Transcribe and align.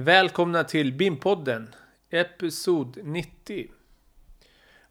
Välkomna 0.00 0.64
till 0.64 0.92
BIM-podden, 0.92 1.74
Episod 2.10 2.98
90. 3.02 3.70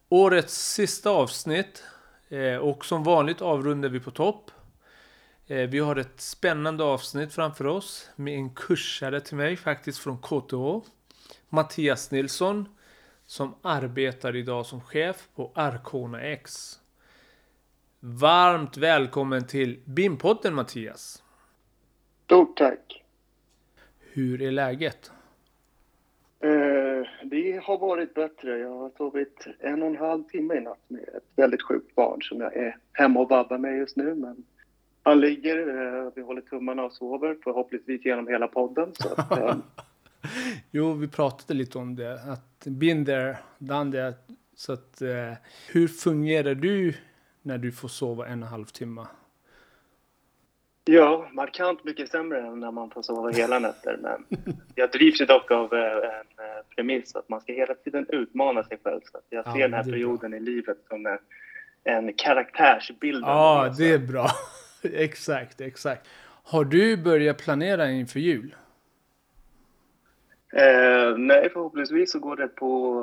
Årets 0.08 0.72
sista 0.72 1.10
avsnitt 1.10 1.82
eh, 2.28 2.56
och 2.56 2.84
som 2.84 3.04
vanligt 3.04 3.42
avrundar 3.42 3.88
vi 3.88 4.00
på 4.00 4.10
topp. 4.10 4.50
Eh, 5.46 5.68
vi 5.68 5.78
har 5.78 5.96
ett 5.96 6.20
spännande 6.20 6.84
avsnitt 6.84 7.32
framför 7.32 7.66
oss 7.66 8.10
med 8.16 8.34
en 8.34 8.54
kursare 8.54 9.20
till 9.20 9.36
mig 9.36 9.56
faktiskt 9.56 9.98
från 9.98 10.18
KTH. 10.18 10.88
Mattias 11.48 12.10
Nilsson 12.10 12.68
som 13.26 13.54
arbetar 13.62 14.36
idag 14.36 14.66
som 14.66 14.80
chef 14.80 15.28
på 15.34 15.52
Arcona 15.54 16.20
X. 16.20 16.78
Varmt 18.00 18.76
välkommen 18.76 19.46
till 19.46 19.82
BIM-podden 19.84 20.50
Mattias. 20.50 21.22
Stort 22.24 22.56
tack. 22.56 22.97
Hur 24.18 24.42
är 24.42 24.50
läget? 24.50 25.12
Eh, 26.40 27.08
det 27.24 27.60
har 27.64 27.78
varit 27.78 28.14
bättre. 28.14 28.58
Jag 28.58 28.78
har 28.78 28.90
sovit 28.96 29.46
en 29.60 29.82
och 29.82 29.88
en 29.88 29.96
halv 29.96 30.22
timme 30.22 30.54
i 30.54 30.60
natt 30.60 30.84
med 30.88 31.00
ett 31.02 31.24
väldigt 31.36 31.62
sjukt 31.62 31.94
barn 31.94 32.22
som 32.22 32.40
jag 32.40 32.56
är 32.56 32.76
hemma 32.92 33.20
och 33.20 33.28
vabbar 33.28 33.58
med 33.58 33.78
just 33.78 33.96
nu. 33.96 34.14
Men 34.14 34.44
han 35.02 35.20
ligger, 35.20 35.58
eh, 35.58 36.12
vi 36.14 36.22
håller 36.22 36.40
tummarna 36.40 36.84
och 36.84 36.92
sover 36.92 37.36
förhoppningsvis 37.44 38.04
genom 38.04 38.28
hela 38.28 38.48
podden. 38.48 38.92
Att, 39.16 39.38
eh, 39.38 39.56
Jo, 40.70 40.92
vi 40.92 41.08
pratade 41.08 41.54
lite 41.54 41.78
om 41.78 41.96
det. 41.96 42.22
Att 42.22 42.64
been 42.64 43.04
there, 43.04 43.36
done 43.58 43.92
that. 43.92 44.28
Så 44.54 44.72
att, 44.72 45.02
eh, 45.02 45.32
hur 45.72 45.88
fungerar 45.88 46.54
du 46.54 46.94
när 47.42 47.58
du 47.58 47.72
får 47.72 47.88
sova 47.88 48.26
en 48.26 48.42
och 48.42 48.46
en 48.46 48.52
halv 48.52 48.64
timme? 48.64 49.06
Ja, 50.92 51.28
markant 51.32 51.84
mycket 51.84 52.10
sämre 52.10 52.40
än 52.40 52.60
när 52.60 52.70
man 52.70 52.90
får 52.90 53.02
sova 53.02 53.30
hela 53.30 53.58
nätter. 53.58 53.98
Men 54.02 54.24
jag 54.74 54.90
drivs 54.90 55.20
ju 55.20 55.24
dock 55.24 55.50
av 55.50 55.74
eh, 55.74 55.80
en 55.92 56.46
eh, 56.46 56.64
premiss 56.76 57.16
att 57.16 57.28
man 57.28 57.40
ska 57.40 57.52
hela 57.52 57.74
tiden 57.74 58.06
utmana 58.08 58.64
sig 58.64 58.78
själv. 58.84 59.00
Så 59.12 59.18
jag 59.30 59.46
Ja, 59.46 59.52
ser 59.52 59.58
den 59.60 59.72
här 59.72 59.80
är 59.80 59.84
bra. 59.84 59.92
perioden 59.92 60.34
i 60.34 60.40
livet 60.40 60.78
som 60.88 61.06
en, 61.06 61.18
en 61.84 62.12
karaktärsbild. 62.12 63.24
Ja, 63.24 63.74
det 63.78 63.92
är 63.92 63.98
bra. 63.98 64.26
exakt, 64.82 65.60
exakt. 65.60 66.08
Har 66.44 66.64
du 66.64 66.96
börjat 66.96 67.38
planera 67.38 67.90
inför 67.90 68.20
jul? 68.20 68.54
Eh, 70.52 71.16
nej, 71.16 71.50
förhoppningsvis 71.52 72.12
så 72.12 72.18
går 72.18 72.36
det 72.36 72.48
på 72.48 72.98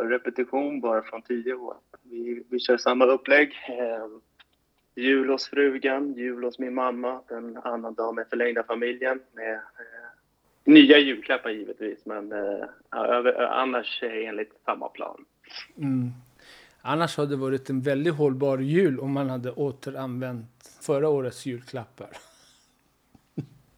eh, 0.00 0.06
repetition 0.08 0.80
bara 0.80 1.02
från 1.02 1.22
tio 1.22 1.54
år. 1.54 1.74
Vi, 2.02 2.42
vi 2.50 2.58
kör 2.60 2.76
samma 2.76 3.04
upplägg. 3.04 3.48
Eh, 3.68 4.06
jul 4.94 5.28
hos 5.28 5.48
frugan, 5.48 6.14
jul 6.14 6.44
hos 6.44 6.58
min 6.58 6.74
mamma, 6.74 7.20
en 7.30 7.56
annan 7.56 7.94
dag 7.94 8.14
med 8.14 8.26
förlängda 8.30 8.62
familjen 8.62 9.20
med 9.32 9.54
eh, 9.54 9.60
nya 10.64 10.98
julklappar 10.98 11.50
givetvis, 11.50 12.06
men 12.06 12.32
eh, 12.32 12.68
över, 12.92 13.42
annars 13.42 14.02
eh, 14.02 14.28
enligt 14.28 14.52
samma 14.64 14.88
plan. 14.88 15.24
Mm. 15.76 16.10
Annars 16.82 17.16
hade 17.16 17.30
det 17.30 17.36
varit 17.36 17.70
en 17.70 17.80
väldigt 17.80 18.14
hållbar 18.14 18.58
jul 18.58 19.00
om 19.00 19.12
man 19.12 19.30
hade 19.30 19.50
återanvänt 19.50 20.78
förra 20.80 21.08
årets 21.08 21.46
julklappar. 21.46 22.08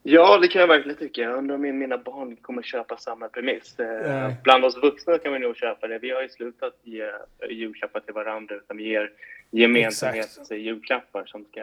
Ja, 0.09 0.39
det 0.39 0.49
kan 0.49 0.61
jag 0.61 0.69
verkligen 0.69 0.99
tycka. 0.99 1.21
Jag 1.21 1.39
undrar 1.39 1.55
om 1.55 1.61
min- 1.63 1.79
mina 1.79 1.99
barn 1.99 2.37
kommer 2.37 2.63
köpa 2.63 2.97
samma 2.97 3.29
premiss. 3.29 3.79
Eh, 3.79 4.33
bland 4.45 4.65
oss 4.65 4.77
vuxna 4.83 5.19
kan 5.19 5.33
vi 5.33 5.39
nog 5.39 5.57
köpa 5.57 5.87
det. 5.87 5.99
Vi 5.99 6.11
har 6.11 6.23
ju 6.23 6.29
slutat 6.29 6.73
ge 6.83 7.03
eh, 7.03 7.11
julklappar 7.51 8.01
till 8.01 8.15
varandra 8.15 8.55
utan 8.55 8.77
vi 8.77 8.89
ger 8.89 9.11
gemensamhetsjulklappar 9.51 11.25
som 11.27 11.45
ska 11.45 11.61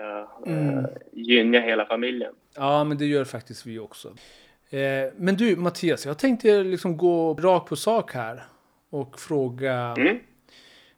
eh, 0.47 0.67
Mm. 0.69 0.85
gynna 1.11 1.59
hela 1.59 1.85
familjen. 1.85 2.33
Ja, 2.55 2.83
men 2.83 2.97
det 2.97 3.05
gör 3.05 3.23
faktiskt 3.25 3.65
vi 3.65 3.79
också. 3.79 4.07
Eh, 4.69 5.11
men 5.17 5.35
du, 5.35 5.55
Mattias, 5.55 6.05
jag 6.05 6.17
tänkte 6.19 6.63
liksom 6.63 6.97
gå 6.97 7.33
rakt 7.33 7.69
på 7.69 7.75
sak 7.75 8.13
här 8.13 8.41
och 8.89 9.19
fråga. 9.19 9.93
Mm. 9.97 10.19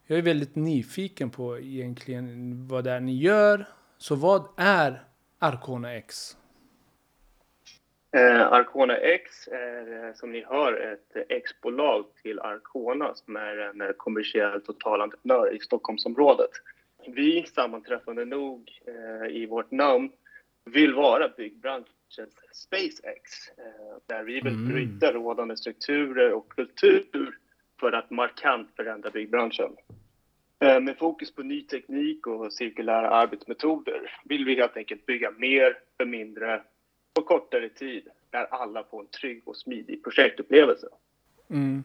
Jag 0.07 0.17
är 0.17 0.21
väldigt 0.21 0.55
nyfiken 0.55 1.29
på 1.29 1.59
egentligen 1.59 2.27
vad 2.67 2.83
det 2.83 2.91
är 2.91 2.99
ni 2.99 3.15
gör. 3.17 3.65
Så 3.97 4.15
vad 4.15 4.47
är 4.57 5.03
Arcona 5.39 5.93
X? 5.95 6.37
Eh, 8.15 8.51
Arcona 8.53 8.97
X 8.97 9.47
är 9.47 10.05
eh, 10.07 10.13
som 10.13 10.31
ni 10.31 10.43
hör 10.43 10.73
ett 10.73 11.25
X-bolag 11.29 12.05
till 12.21 12.39
Arcona 12.39 13.15
som 13.15 13.35
är 13.35 13.57
en 13.57 13.81
eh, 13.81 13.91
kommersiell 13.97 14.61
totalentreprenör 14.61 15.55
i 15.55 15.59
Stockholmsområdet. 15.59 16.49
Vi, 17.07 17.45
sammanträffande 17.55 18.25
nog 18.25 18.71
eh, 18.87 19.35
i 19.35 19.45
vårt 19.45 19.71
namn, 19.71 20.11
vill 20.65 20.93
vara 20.93 21.29
byggbranschens 21.37 22.35
SpaceX. 22.53 23.49
Eh, 23.57 23.97
där 24.05 24.23
vi 24.23 24.33
vill 24.33 24.47
Mm. 24.53 24.67
bryta 24.73 25.11
rådande 25.11 25.57
strukturer 25.57 26.33
och 26.33 26.49
kultur 26.51 27.37
för 27.79 27.91
att 27.91 28.09
markant 28.11 28.69
förändra 28.75 29.09
byggbranschen. 29.09 29.71
Eh, 30.59 30.79
Med 30.79 30.97
fokus 30.97 31.35
på 31.35 31.43
ny 31.43 31.61
teknik 31.61 32.27
och 32.27 32.53
cirkulära 32.53 33.09
arbetsmetoder 33.09 34.11
vill 34.25 34.45
vi 34.45 34.55
helt 34.55 34.77
enkelt 34.77 35.05
bygga 35.05 35.31
mer 35.31 35.77
för 35.97 36.05
mindre 36.05 36.61
på 37.15 37.21
kortare 37.21 37.69
tid 37.69 38.07
där 38.29 38.45
alla 38.45 38.83
får 38.83 38.99
en 39.01 39.07
trygg 39.07 39.41
och 39.45 39.57
smidig 39.57 40.03
projektupplevelse. 40.03 40.87
Mm. 41.49 41.83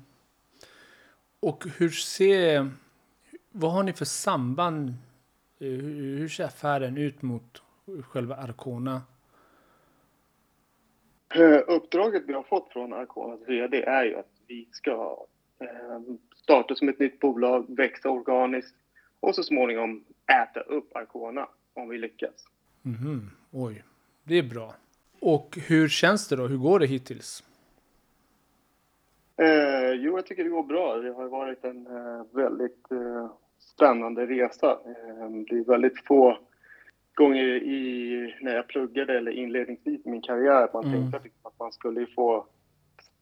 Och 1.41 1.64
hur 1.78 1.91
ser... 1.91 2.70
Vad 3.52 3.72
har 3.72 3.82
ni 3.82 3.92
för 3.92 4.04
samband? 4.04 4.88
Eh, 5.58 5.66
Hur 5.68 6.28
ser 6.28 6.44
affären 6.44 6.96
ut 6.98 7.22
mot 7.22 7.62
själva 8.02 8.36
Arcona? 8.36 9.02
Eh, 11.34 11.60
Uppdraget 11.66 12.22
vi 12.26 12.32
har 12.32 12.42
fått 12.42 12.72
från 12.72 12.92
Arconas 12.92 13.41
VD 13.48 13.82
är 13.82 14.04
ju 14.04 14.14
att 14.16 14.30
vi 14.47 14.68
ska 14.72 15.26
eh, 15.58 16.00
starta 16.36 16.74
som 16.74 16.88
ett 16.88 16.98
nytt 16.98 17.20
bolag, 17.20 17.64
växa 17.68 18.10
organiskt 18.10 18.74
och 19.20 19.34
så 19.34 19.42
småningom 19.42 20.04
äta 20.42 20.60
upp 20.60 20.97
Arcona 20.97 21.48
om 21.74 21.88
vi 21.88 21.98
lyckas. 21.98 22.47
Mhm, 22.82 23.30
Oj, 23.50 23.84
det 24.24 24.34
är 24.38 24.42
bra. 24.42 24.74
Och 25.20 25.58
hur 25.66 25.88
känns 25.88 26.28
det 26.28 26.36
då? 26.36 26.47
Hur 26.47 26.56
går 26.56 26.78
det 26.78 26.86
hittills? 26.86 27.44
Eh, 29.36 29.91
jo, 29.92 30.16
jag 30.16 30.26
tycker 30.26 30.44
det 30.44 30.50
går 30.50 30.62
bra. 30.62 30.97
Det 30.97 31.12
har 31.12 31.28
varit 31.28 31.64
en 31.64 31.86
eh, 31.86 32.22
väldigt 32.32 32.91
eh, 32.91 33.30
spännande 33.75 34.26
resa. 34.26 34.70
Eh, 34.70 35.30
det 35.50 35.56
är 35.59 35.64
väldigt 35.64 36.06
få 36.06 36.38
gånger 37.14 37.44
i, 37.47 38.34
när 38.41 38.54
jag 38.56 38.69
pluggade 38.69 39.19
eller 39.19 39.30
inledningsvis 39.32 40.06
i 40.06 40.10
min 40.10 40.22
karriär 40.22 40.69
man 40.75 40.84
Mm. 40.84 41.00
tänkte 41.00 41.20
liksom 41.25 41.41
att 41.50 41.59
man 41.59 41.72
skulle 41.72 42.06
få 42.06 42.47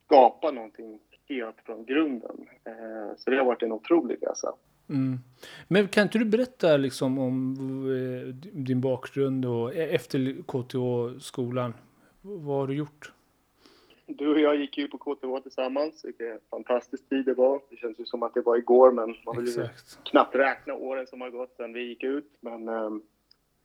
skapa 0.04 0.50
någonting 0.50 0.98
helt 1.28 1.56
från 1.66 1.84
grunden. 1.84 2.36
Eh, 2.64 3.16
så 3.18 3.30
det 3.30 3.36
har 3.36 3.44
varit 3.44 3.62
en 3.62 3.72
otrolig 3.72 4.18
resa. 4.22 4.52
Mm. 4.88 5.18
Men 5.68 5.88
kan 5.88 6.02
inte 6.02 6.18
du 6.18 6.24
berätta 6.24 6.76
liksom 6.76 7.18
om 7.18 7.56
eh, 7.90 8.34
din 8.52 8.80
bakgrund 8.80 9.44
och 9.46 9.74
e- 9.74 9.94
efter 9.94 10.42
KTH-skolan? 10.42 11.74
Vad 12.36 12.56
har 12.56 12.66
du 12.66 12.74
gjort? 12.74 13.12
Du 14.06 14.28
och 14.28 14.40
jag 14.40 14.56
gick 14.56 14.78
ju 14.78 14.88
på 14.88 14.98
KTH 14.98 15.42
tillsammans. 15.42 16.04
Vilken 16.04 16.38
fantastisk 16.50 17.08
tid 17.08 17.24
det 17.24 17.34
var. 17.34 17.60
Det 17.70 17.76
känns 17.76 18.00
ju 18.00 18.04
som 18.04 18.22
att 18.22 18.34
det 18.34 18.40
var 18.40 18.56
igår, 18.56 18.92
men 18.92 19.14
man 19.26 19.36
vill 19.36 19.46
ju 19.56 19.68
knappt 20.04 20.34
räkna 20.34 20.74
åren 20.74 21.06
som 21.06 21.20
har 21.20 21.30
gått 21.30 21.56
sedan 21.56 21.72
vi 21.72 21.82
gick 21.88 22.04
ut. 22.04 22.32
Men 22.40 22.68
ehm, 22.68 23.02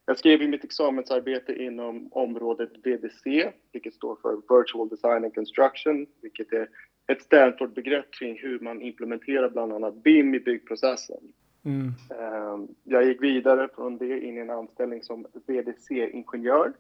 jag 0.06 0.18
skrev 0.18 0.41
i 0.41 0.47
mitt 0.47 0.63
examensarbete 0.63 1.63
inom 1.63 2.09
området 2.12 2.69
VDC, 2.84 3.51
vilket 3.72 3.94
står 3.94 4.16
för 4.22 4.35
Virtual 4.35 4.90
Design 4.90 5.24
and 5.24 5.35
Construction, 5.35 6.06
vilket 6.22 6.53
är 6.53 6.69
ett 7.07 7.22
Stanford-begrepp 7.22 8.12
kring 8.12 8.38
hur 8.38 8.59
man 8.59 8.81
implementerar 8.81 9.50
bland 9.50 9.74
annat 9.74 10.03
BIM 10.03 10.35
i 10.35 10.40
byggprocessen. 10.40 11.34
Mm. 11.66 11.88
Ehm, 12.19 12.68
Jag 12.84 13.06
gick 13.06 13.22
vidare 13.24 13.69
från 13.75 13.97
det 13.97 14.19
in 14.19 14.38
i 14.38 14.41
en 14.41 14.50
anställning 14.50 15.03
som 15.03 15.25
VDC-ingenjör, 15.47 16.74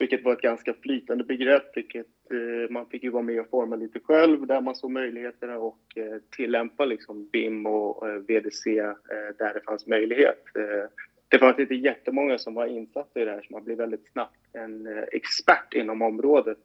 vilket 0.00 0.24
var 0.24 0.32
ett 0.32 0.40
ganska 0.40 0.74
flytande 0.82 1.24
begrepp, 1.24 1.76
vilket 1.76 2.06
eh, 2.30 2.70
man 2.70 2.86
fick 2.86 3.02
ju 3.02 3.10
vara 3.10 3.22
med 3.22 3.40
och 3.40 3.50
forma 3.50 3.76
lite 3.76 4.00
själv, 4.00 4.46
där 4.46 4.60
man 4.60 4.74
såg 4.74 4.90
möjligheterna 4.90 5.58
och 5.58 5.80
eh, 5.96 6.16
tillämpa 6.36 6.84
liksom 6.84 7.28
BIM 7.32 7.66
och 7.66 8.08
eh, 8.08 8.14
VDC 8.14 8.78
eh, 8.78 8.92
där 9.38 9.54
det 9.54 9.60
fanns 9.66 9.86
möjlighet. 9.86 10.44
Eh, 10.54 10.88
Det 11.28 11.38
fanns 11.38 11.58
inte 11.58 11.74
jättemånga 11.74 12.38
som 12.38 12.54
var 12.54 12.66
insatta 12.66 13.20
i 13.20 13.24
det 13.24 13.30
här, 13.30 13.42
så 13.42 13.52
man 13.52 13.64
blev 13.64 13.78
väldigt 13.78 14.12
snabbt 14.12 14.38
en 14.52 14.86
eh, 14.86 15.04
expert 15.12 15.74
inom 15.74 16.02
området 16.02 16.58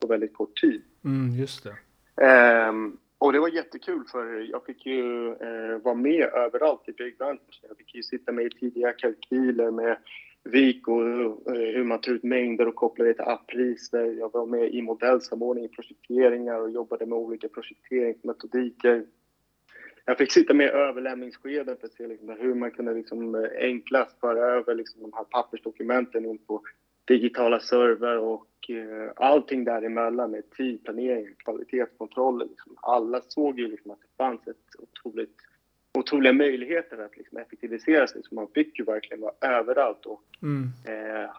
på 0.00 0.06
väldigt 0.06 0.34
kort 0.34 0.60
tid. 0.60 0.82
Mm, 1.04 1.30
just 1.40 1.64
det. 1.64 1.74
Ehm, 2.26 2.96
och 3.18 3.32
det 3.32 3.40
var 3.40 3.48
jättekul 3.48 4.04
för 4.12 4.50
jag 4.50 4.64
fick 4.66 4.86
ju 4.86 5.34
vara 5.82 5.94
med 5.94 6.22
överallt 6.34 6.88
i 6.88 6.92
byggbranschen. 6.92 7.68
Jag 7.68 7.76
fick 7.76 7.94
ju 7.94 8.02
sitta 8.02 8.32
med 8.32 8.44
i 8.44 8.50
tidiga 8.50 8.92
kalkyler 8.92 9.70
med 9.70 9.96
VIK 10.44 10.88
och 10.88 11.02
eh, 11.02 11.74
hur 11.74 11.84
man 11.84 12.00
tar 12.00 12.12
ut 12.12 12.22
mängder 12.22 12.68
och 12.68 12.74
kopplar 12.74 13.06
det 13.06 13.14
till 13.14 13.24
appriser. 13.24 14.04
Jag 14.04 14.32
var 14.32 14.46
med 14.46 14.74
i 14.74 14.82
modellsamordning 14.82 15.64
i 15.64 15.68
projekteringar 15.68 16.60
och 16.60 16.70
jobbade 16.70 17.06
med 17.06 17.18
olika 17.18 17.48
projekteringsmetodiker. 17.48 19.04
Jag 20.04 20.18
fick 20.18 20.32
sitta 20.32 20.54
med 20.54 20.66
i 20.66 20.70
överlämningsskeden 20.70 21.76
för 21.76 21.86
att 21.86 21.92
se 21.92 22.06
liksom 22.06 22.28
hur 22.28 22.54
man 22.54 22.70
kunde 22.70 22.94
liksom 22.94 23.34
eh, 23.34 23.50
enklast 23.58 24.20
föra 24.20 24.40
över 24.40 24.74
liksom 24.74 25.02
de 25.02 25.12
här 25.12 25.24
pappersdokumenten 25.24 26.26
in 26.26 26.38
på 26.38 26.62
digitala 27.04 27.60
server 27.60 28.18
och 28.18 28.70
eh, 28.70 29.12
allting 29.16 29.64
däremellan 29.64 30.30
med 30.30 30.50
tidplanering, 30.50 31.34
kvalitetskontroller. 31.36 32.46
Liksom. 32.46 32.74
Alla 32.76 33.20
såg 33.20 33.58
ju 33.60 33.68
liksom 33.68 33.90
att 33.90 34.00
det 34.00 34.16
fanns 34.16 34.48
ett 34.48 34.56
otroligt, 34.78 35.36
otroliga 35.92 36.32
möjligheter 36.32 36.98
att 36.98 37.16
liksom 37.16 37.38
effektivisera 37.38 38.06
sig. 38.06 38.22
Så 38.22 38.34
man 38.34 38.48
fick 38.54 38.78
ju 38.78 38.84
verkligen 38.84 39.20
vara 39.20 39.34
överallt 39.40 40.06
och 40.06 40.22
mm. 40.42 40.70
eh, 40.84 41.30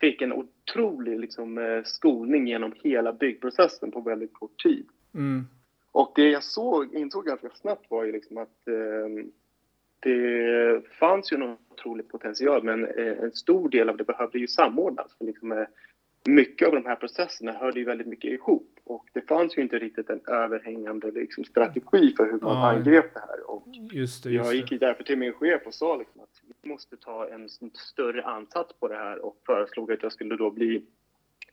fick 0.00 0.22
en 0.22 0.32
otrolig 0.32 1.20
liksom, 1.20 1.58
eh, 1.58 1.82
skolning 1.84 2.46
genom 2.46 2.74
hela 2.82 3.12
byggprocessen 3.12 3.90
på 3.90 4.00
väldigt 4.00 4.34
kort 4.34 4.62
tid. 4.62 4.86
Mm. 5.14 5.46
Och 5.92 6.12
det 6.14 6.30
jag 6.30 6.44
såg, 6.44 6.94
insåg 6.94 7.26
ganska 7.26 7.50
snabbt 7.50 7.90
var 7.90 8.04
ju 8.04 8.12
liksom 8.12 8.38
att 8.38 8.68
eh, 8.68 9.24
det 10.00 10.82
fanns 10.98 11.32
ju 11.32 11.34
en 11.34 11.56
otrolig 11.70 12.08
potential 12.08 12.62
men 12.62 12.84
eh, 12.84 13.18
en 13.22 13.32
stor 13.32 13.68
del 13.68 13.88
av 13.88 13.96
det 13.96 14.04
behövde 14.04 14.38
ju 14.38 14.46
samordnas. 14.46 15.14
För 15.18 15.24
liksom, 15.24 15.52
eh, 15.52 15.66
mycket 16.24 16.68
av 16.68 16.74
de 16.74 16.84
här 16.86 16.96
processerna 16.96 17.52
hörde 17.52 17.78
ju 17.78 17.84
väldigt 17.84 18.06
mycket 18.06 18.30
ihop 18.30 18.71
och 18.84 19.06
det 19.12 19.20
fanns 19.20 19.58
ju 19.58 19.62
inte 19.62 19.78
riktigt 19.78 20.10
en 20.10 20.20
överhängande 20.26 21.10
liksom, 21.10 21.44
strategi 21.44 22.14
för 22.16 22.24
hur 22.24 22.40
man 22.40 22.56
ja. 22.56 22.70
angrep 22.70 23.14
det 23.14 23.20
här. 23.20 23.50
Och 23.50 23.66
just 23.92 24.24
det, 24.24 24.30
just 24.30 24.46
jag 24.46 24.54
gick 24.54 24.72
ju 24.72 24.78
därför 24.78 25.04
till 25.04 25.18
min 25.18 25.32
chef 25.32 25.62
och 25.66 25.74
sa 25.74 25.96
liksom 25.96 26.20
att 26.20 26.42
vi 26.62 26.70
måste 26.70 26.96
ta 26.96 27.28
en 27.28 27.48
större 27.74 28.24
ansats 28.24 28.72
på 28.80 28.88
det 28.88 28.96
här 28.96 29.24
och 29.24 29.36
föreslog 29.46 29.92
att 29.92 30.02
jag 30.02 30.12
skulle 30.12 30.36
då 30.36 30.50
bli 30.50 30.84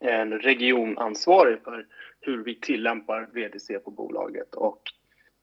en 0.00 0.38
regionansvarig 0.38 1.58
för 1.64 1.86
hur 2.20 2.44
vi 2.44 2.54
tillämpar 2.54 3.28
VDC 3.32 3.78
på 3.78 3.90
bolaget 3.90 4.54
och 4.54 4.82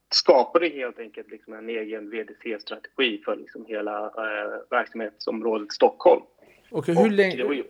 skapade 0.10 0.70
helt 0.70 1.00
enkelt 1.00 1.32
liksom 1.32 1.54
en 1.54 1.70
egen 1.70 2.10
VDC-strategi 2.10 3.22
för 3.26 3.36
liksom 3.36 3.66
hela 3.66 4.06
eh, 4.06 4.62
verksamhetsområdet 4.70 5.72
Stockholm. 5.72 6.22
Okay, 6.72 6.96
hur 6.96 7.10
länge, 7.10 7.36
ju... 7.36 7.64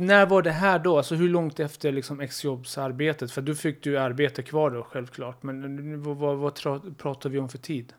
när 0.00 0.26
var 0.26 0.42
det 0.42 0.50
här 0.50 0.78
då? 0.78 0.96
Alltså 0.96 1.14
hur 1.14 1.28
långt 1.28 1.60
efter 1.60 1.92
liksom 1.92 2.20
exjobbsarbetet? 2.20 3.32
För 3.32 3.42
du 3.42 3.54
fick 3.54 3.82
du 3.82 3.98
arbete 3.98 4.42
kvar 4.42 4.70
då 4.70 4.82
självklart, 4.82 5.42
men 5.42 6.02
vad, 6.02 6.16
vad, 6.16 6.36
vad 6.36 6.54
pratar 6.98 7.30
vi 7.30 7.38
om 7.38 7.48
för 7.48 7.58
tid? 7.58 7.92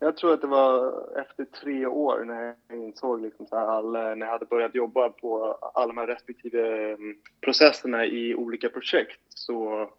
Jag 0.00 0.16
tror 0.16 0.32
att 0.34 0.40
det 0.40 0.46
var 0.46 0.92
efter 1.20 1.44
tre 1.44 1.86
år 1.86 2.24
när 2.24 2.54
jag 2.68 2.78
insåg 2.78 3.22
liksom 3.22 3.46
så 3.46 3.56
all, 3.56 3.92
när 3.92 4.16
jag 4.16 4.26
hade 4.26 4.46
börjat 4.46 4.74
jobba 4.74 5.08
på 5.08 5.58
alla 5.74 5.86
de 5.86 5.96
här 5.96 6.06
respektive 6.06 6.92
mm, 6.92 7.16
processerna 7.40 8.06
i 8.06 8.34
olika 8.34 8.68
projekt 8.68 9.20
så 9.28 9.90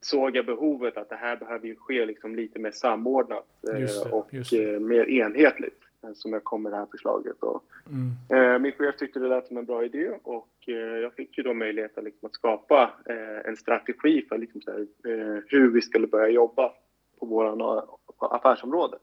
såg 0.00 0.36
jag 0.36 0.46
behovet 0.46 0.96
att 0.96 1.08
det 1.08 1.16
här 1.16 1.36
behöver 1.36 1.66
ju 1.66 1.76
ske 1.76 2.06
liksom 2.06 2.36
lite 2.36 2.58
mer 2.58 2.70
samordnat 2.70 3.46
det, 3.60 4.12
och 4.12 4.34
eh, 4.34 4.80
mer 4.80 5.10
enhetligt 5.10 5.82
eh, 5.82 5.87
som 6.14 6.32
jag 6.32 6.44
kom 6.44 6.62
med 6.62 6.72
det 6.72 6.76
här 6.76 6.86
förslaget. 6.90 7.42
Och, 7.42 7.64
mm. 7.86 8.54
eh, 8.54 8.58
min 8.58 8.72
chef 8.72 8.96
tyckte 8.96 9.18
det 9.18 9.28
lät 9.28 9.46
som 9.46 9.56
en 9.56 9.64
bra 9.64 9.84
idé 9.84 10.10
och 10.22 10.48
eh, 10.66 10.74
jag 10.74 11.14
fick 11.14 11.38
ju 11.38 11.44
då 11.44 11.54
möjlighet 11.54 11.92
liksom, 11.96 12.26
att 12.26 12.34
skapa 12.34 12.90
eh, 13.06 13.48
en 13.48 13.56
strategi 13.56 14.26
för 14.28 14.38
liksom, 14.38 14.60
här, 14.66 14.80
eh, 14.80 15.42
hur 15.46 15.70
vi 15.70 15.82
skulle 15.82 16.06
börja 16.06 16.28
jobba 16.28 16.72
på 17.20 17.26
våra 17.26 17.82
affärsområde. 18.18 18.98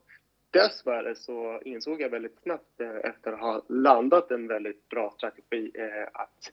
Dessvärre 0.52 1.16
så 1.16 1.62
insåg 1.66 2.02
jag 2.02 2.10
väldigt 2.10 2.40
snabbt 2.44 2.82
efter 3.04 3.32
att 3.32 3.40
ha 3.40 3.62
landat 3.70 4.32
en 4.32 4.48
väldigt 4.48 4.90
bra 4.90 5.14
strategi 5.18 5.72
att 6.14 6.52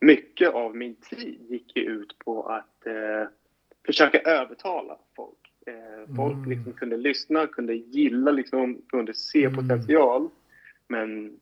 mycket 0.00 0.54
av 0.54 0.76
min 0.76 0.94
tid 0.94 1.46
gick 1.48 1.76
ut 1.76 2.18
på 2.18 2.42
att 2.42 2.86
försöka 3.86 4.18
övertala 4.18 4.98
folk. 5.16 5.47
Eh, 5.68 6.16
folk 6.16 6.36
mm. 6.36 6.50
liksom 6.50 6.72
kunde 6.72 6.96
lyssna, 6.96 7.46
kunde 7.46 7.74
gilla, 7.74 8.30
liksom, 8.30 8.82
kunde 8.88 9.14
se 9.14 9.44
mm. 9.44 9.56
potential. 9.56 10.28
Men 10.88 11.38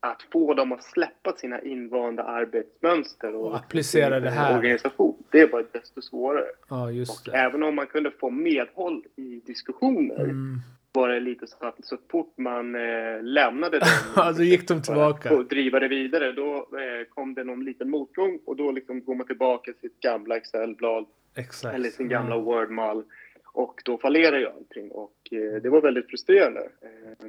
att 0.00 0.22
få 0.32 0.54
dem 0.54 0.72
att 0.72 0.84
släppa 0.84 1.32
sina 1.36 1.60
invanda 1.62 2.22
arbetsmönster 2.22 3.34
och, 3.34 3.46
och 3.46 3.56
applicera 3.56 4.20
det 4.20 4.30
här. 4.30 4.56
organisation, 4.56 5.22
det 5.30 5.52
var 5.52 5.66
desto 5.72 6.02
svårare. 6.02 6.44
Ja, 6.68 6.84
och 6.84 7.34
även 7.34 7.62
om 7.62 7.74
man 7.74 7.86
kunde 7.86 8.10
få 8.10 8.30
medhåll 8.30 9.04
i 9.16 9.40
diskussioner 9.46 10.24
mm. 10.24 10.60
var 10.92 11.08
det 11.08 11.20
lite 11.20 11.46
så 11.46 11.56
att 11.60 11.84
så 11.84 11.96
fort 12.10 12.32
man 12.36 12.74
eh, 12.74 13.22
lämnade 13.22 13.78
den 13.78 13.88
ja, 14.16 14.32
då 14.32 14.42
gick 14.42 14.68
de 14.68 14.82
tillbaka. 14.82 15.36
och 15.36 15.44
driva 15.44 15.80
det 15.80 15.88
vidare, 15.88 16.32
då 16.32 16.56
eh, 16.56 17.08
kom 17.08 17.34
det 17.34 17.44
någon 17.44 17.64
liten 17.64 17.90
motgång 17.90 18.38
och 18.46 18.56
då 18.56 18.72
liksom 18.72 19.04
går 19.04 19.14
man 19.14 19.26
tillbaka 19.26 19.72
till 19.72 19.90
sitt 19.90 20.00
gamla 20.00 20.36
Excel-blad 20.36 21.06
Exakt. 21.34 21.74
Eller 21.74 21.90
sin 21.90 22.08
gamla 22.08 22.34
mm. 22.34 22.44
Word-mall. 22.44 23.04
Och 23.52 23.82
då 23.84 23.98
fallerar 23.98 24.38
ju 24.38 24.46
allting 24.46 24.90
och 24.90 25.16
eh, 25.30 25.62
det 25.62 25.68
var 25.68 25.80
väldigt 25.80 26.10
frustrerande. 26.10 26.60
Eh, 26.60 27.28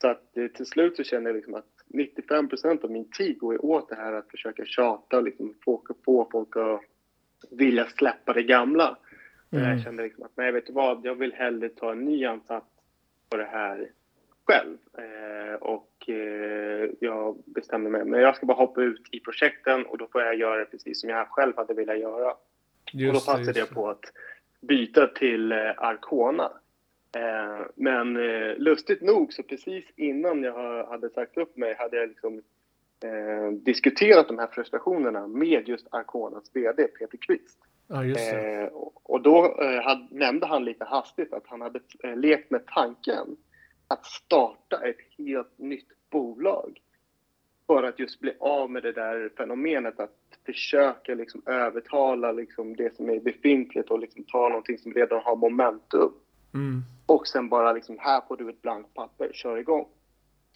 så 0.00 0.08
att 0.08 0.36
eh, 0.36 0.46
till 0.46 0.66
slut 0.66 0.96
så 0.96 1.02
kände 1.02 1.30
jag 1.30 1.36
liksom 1.36 1.54
att 1.54 1.74
95 1.86 2.48
procent 2.48 2.84
av 2.84 2.90
min 2.90 3.10
tid 3.10 3.38
går 3.38 3.64
åt 3.64 3.88
det 3.88 3.94
här 3.94 4.12
att 4.12 4.30
försöka 4.30 4.64
tjata 4.64 5.16
och 5.16 5.22
liksom 5.22 5.54
få, 5.64 5.82
få 6.04 6.28
folk 6.32 6.56
att 6.56 6.80
vilja 7.50 7.86
släppa 7.86 8.32
det 8.32 8.42
gamla. 8.42 8.98
Mm. 9.50 9.70
Jag 9.70 9.82
kände 9.82 10.02
liksom 10.02 10.24
att 10.24 10.36
nej, 10.36 10.52
vet 10.52 10.66
du 10.66 10.72
vad, 10.72 11.06
jag 11.06 11.14
vill 11.14 11.32
hellre 11.32 11.68
ta 11.68 11.92
en 11.92 12.04
ny 12.04 12.24
ansats 12.24 12.66
på 13.30 13.36
det 13.36 13.44
här 13.44 13.90
själv. 14.46 14.78
Eh, 14.98 15.54
och 15.54 16.08
eh, 16.08 16.90
jag 17.00 17.42
bestämde 17.46 17.90
mig, 17.90 18.04
men 18.04 18.20
jag 18.20 18.36
ska 18.36 18.46
bara 18.46 18.56
hoppa 18.56 18.82
ut 18.82 19.02
i 19.10 19.20
projekten 19.20 19.86
och 19.86 19.98
då 19.98 20.06
får 20.06 20.22
jag 20.22 20.36
göra 20.36 20.58
det 20.58 20.64
precis 20.64 21.00
som 21.00 21.10
jag 21.10 21.28
själv 21.28 21.52
hade 21.56 21.74
velat 21.74 21.98
göra. 21.98 22.34
Just 22.92 23.08
och 23.08 23.14
då 23.14 23.38
passade 23.38 23.58
jag 23.58 23.70
på 23.70 23.90
att 23.90 24.04
byta 24.68 25.06
till 25.06 25.52
eh, 25.52 25.58
Arcona. 25.76 26.52
Eh, 27.16 27.66
men 27.74 28.16
eh, 28.16 28.56
lustigt 28.56 29.02
nog 29.02 29.32
så 29.32 29.42
precis 29.42 29.84
innan 29.96 30.42
jag 30.42 30.86
hade 30.86 31.10
sagt 31.10 31.36
upp 31.36 31.56
mig 31.56 31.74
hade 31.78 31.96
jag 31.96 32.08
liksom 32.08 32.42
eh, 33.04 33.52
diskuterat 33.52 34.28
de 34.28 34.38
här 34.38 34.46
frustrationerna 34.46 35.26
med 35.26 35.68
just 35.68 35.86
Arconas 35.90 36.50
VD 36.52 36.82
Peter 36.82 37.18
Kvist. 37.18 37.58
Ja, 37.88 38.04
eh, 38.04 38.68
och 39.02 39.20
då 39.20 39.56
eh, 39.62 39.82
had, 39.82 40.08
nämnde 40.10 40.46
han 40.46 40.64
lite 40.64 40.84
hastigt 40.84 41.32
att 41.32 41.46
han 41.46 41.60
hade 41.60 41.80
lekt 42.16 42.50
med 42.50 42.66
tanken 42.66 43.36
att 43.88 44.06
starta 44.06 44.86
ett 44.86 44.98
helt 45.18 45.58
nytt 45.58 45.88
bolag 46.10 46.80
för 47.66 47.82
att 47.82 47.98
just 47.98 48.20
bli 48.20 48.32
av 48.40 48.70
med 48.70 48.82
det 48.82 48.92
där 48.92 49.30
fenomenet 49.36 50.00
att 50.00 50.16
försöka 50.46 51.14
liksom 51.14 51.42
övertala 51.46 52.32
liksom 52.32 52.76
det 52.76 52.96
som 52.96 53.10
är 53.10 53.20
befintligt 53.20 53.90
och 53.90 53.98
liksom 53.98 54.24
ta 54.24 54.48
någonting 54.48 54.78
som 54.78 54.92
redan 54.92 55.22
har 55.24 55.36
momentum. 55.36 56.12
Mm. 56.54 56.82
Och 57.06 57.26
sen 57.26 57.48
bara 57.48 57.72
liksom, 57.72 57.98
här 57.98 58.20
får 58.28 58.36
du 58.36 58.50
ett 58.50 58.62
blankt 58.62 58.94
papper, 58.94 59.30
kör 59.32 59.56
igång. 59.56 59.88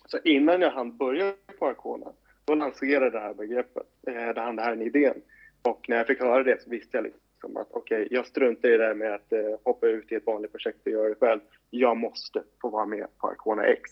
Så 0.07 0.19
innan 0.25 0.61
jag 0.61 0.71
hann 0.71 0.97
börja 0.97 1.35
Arcona, 1.61 2.13
då 2.45 2.55
lanserade 2.55 3.11
det 3.11 3.21
här 3.21 3.35
begreppet, 3.35 3.87
eh, 4.07 4.13
det 4.15 4.41
här, 4.41 4.53
det 4.53 4.63
här 4.63 4.83
idén. 4.83 5.23
Och 5.63 5.89
när 5.89 5.97
jag 5.97 6.07
fick 6.07 6.21
höra 6.21 6.43
det 6.43 6.63
så 6.63 6.71
visste 6.71 6.97
jag 6.97 7.05
liksom 7.05 7.57
att 7.57 7.69
okej, 7.71 8.05
okay, 8.05 8.17
jag 8.17 8.27
struntar 8.27 8.69
i 8.69 8.73
det 8.73 8.87
där 8.87 8.95
med 8.95 9.15
att 9.15 9.33
eh, 9.33 9.59
hoppa 9.65 9.87
ut 9.87 10.13
i 10.13 10.15
ett 10.15 10.27
vanligt 10.27 10.53
projekt 10.53 10.87
och 10.87 10.93
göra 10.93 11.09
det 11.09 11.15
själv. 11.15 11.41
Jag 11.71 11.97
måste 11.97 12.43
få 12.61 12.69
vara 12.69 12.87
med 12.87 13.07
på 13.19 13.29
Arcona 13.29 13.65
X. 13.65 13.91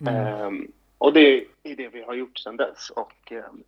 Mm. 0.00 0.42
Um, 0.46 0.72
och 0.98 1.12
det 1.12 1.44
är 1.62 1.76
det 1.76 1.88
vi 1.88 2.02
har 2.02 2.14
gjort 2.14 2.38
sedan 2.38 2.56
dess. 2.56 2.90
Och 2.90 3.32
um, 3.32 3.64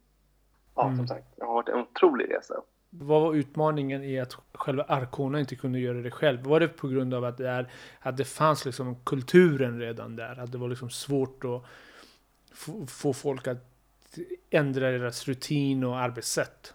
ja, 0.74 0.84
mm. 0.84 0.96
som 0.96 1.08
sagt, 1.08 1.26
det 1.36 1.44
har 1.44 1.54
varit 1.54 1.68
en 1.68 1.78
otrolig 1.78 2.30
resa. 2.30 2.54
Vad 2.90 3.22
var 3.22 3.34
utmaningen 3.34 4.04
i 4.04 4.20
att 4.20 4.36
själva 4.54 4.82
Arkona 4.82 5.40
inte 5.40 5.56
kunde 5.56 5.78
göra 5.78 5.98
det 5.98 6.10
själv? 6.10 6.42
Var 6.42 6.60
det 6.60 6.68
på 6.68 6.88
grund 6.88 7.14
av 7.14 7.24
att 7.24 7.36
det, 7.36 7.48
är, 7.48 7.70
att 8.00 8.16
det 8.16 8.24
fanns 8.24 8.64
liksom 8.64 8.96
kulturen 9.04 9.80
redan 9.80 10.16
där? 10.16 10.40
Att 10.40 10.52
det 10.52 10.58
var 10.58 10.68
liksom 10.68 10.90
svårt 10.90 11.44
att 11.44 11.64
få, 12.52 12.86
få 12.86 13.12
folk 13.12 13.46
att 13.46 13.64
ändra 14.50 14.90
deras 14.90 15.28
rutin 15.28 15.84
och 15.84 15.98
arbetssätt? 15.98 16.74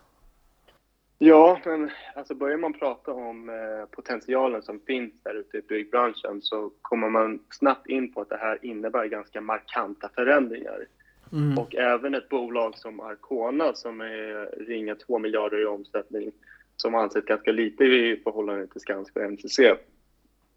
Ja, 1.17 1.59
men 1.65 1.91
alltså 2.15 2.35
börjar 2.35 2.57
man 2.57 2.73
prata 2.73 3.11
om 3.11 3.49
eh, 3.49 3.85
potentialen 3.91 4.61
som 4.61 4.79
finns 4.79 5.13
där 5.23 5.35
ute 5.35 5.57
i 5.57 5.61
byggbranschen 5.61 6.41
så 6.41 6.71
kommer 6.81 7.09
man 7.09 7.39
snabbt 7.49 7.87
in 7.87 8.13
på 8.13 8.21
att 8.21 8.29
det 8.29 8.37
här 8.37 8.59
innebär 8.61 9.05
ganska 9.05 9.41
markanta 9.41 10.09
förändringar. 10.15 10.85
Mm. 11.31 11.57
Och 11.57 11.75
även 11.75 12.15
ett 12.15 12.29
bolag 12.29 12.77
som 12.77 12.99
Arcona 12.99 13.73
som 13.73 14.01
är 14.01 14.65
ringa 14.65 14.95
2 14.95 15.19
miljarder 15.19 15.61
i 15.61 15.65
omsättning 15.65 16.31
som 16.75 16.95
ansett 16.95 17.25
ganska 17.25 17.51
lite 17.51 17.83
i 17.83 18.21
förhållande 18.23 18.67
till 18.67 18.81
Skanska 18.81 19.19
och 19.19 19.31
NCC 19.31 19.59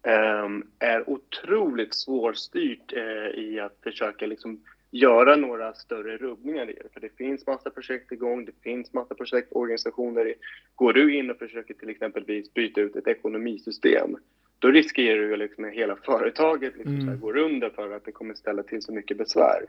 ehm, 0.03 0.63
är 0.79 1.09
otroligt 1.09 1.93
svårstyrt 1.93 2.93
eh, 2.93 3.39
i 3.39 3.59
att 3.59 3.77
försöka 3.83 4.25
liksom 4.25 4.61
göra 4.91 5.35
några 5.35 5.73
större 5.73 6.17
rubbningar 6.17 6.69
i 6.69 6.73
det. 6.73 6.93
För 6.93 6.99
det 6.99 7.17
finns 7.17 7.47
massa 7.47 7.69
projekt 7.69 8.11
igång, 8.11 8.45
det 8.45 8.61
finns 8.63 8.93
massa 8.93 9.15
projektorganisationer. 9.15 10.33
Går 10.75 10.93
du 10.93 11.15
in 11.15 11.31
och 11.31 11.37
försöker 11.37 11.73
till 11.73 11.89
exempelvis 11.89 12.53
byta 12.53 12.81
ut 12.81 12.95
ett 12.95 13.07
ekonomisystem, 13.07 14.17
då 14.59 14.67
riskerar 14.67 15.21
du 15.21 15.37
liksom 15.37 15.65
att 15.65 15.73
hela 15.73 15.95
företaget 15.95 16.77
liksom 16.77 16.99
mm. 16.99 17.19
går 17.19 17.37
under 17.37 17.69
för 17.69 17.91
att 17.91 18.05
det 18.05 18.11
kommer 18.11 18.33
ställa 18.33 18.63
till 18.63 18.81
så 18.81 18.93
mycket 18.93 19.17
besvär. 19.17 19.65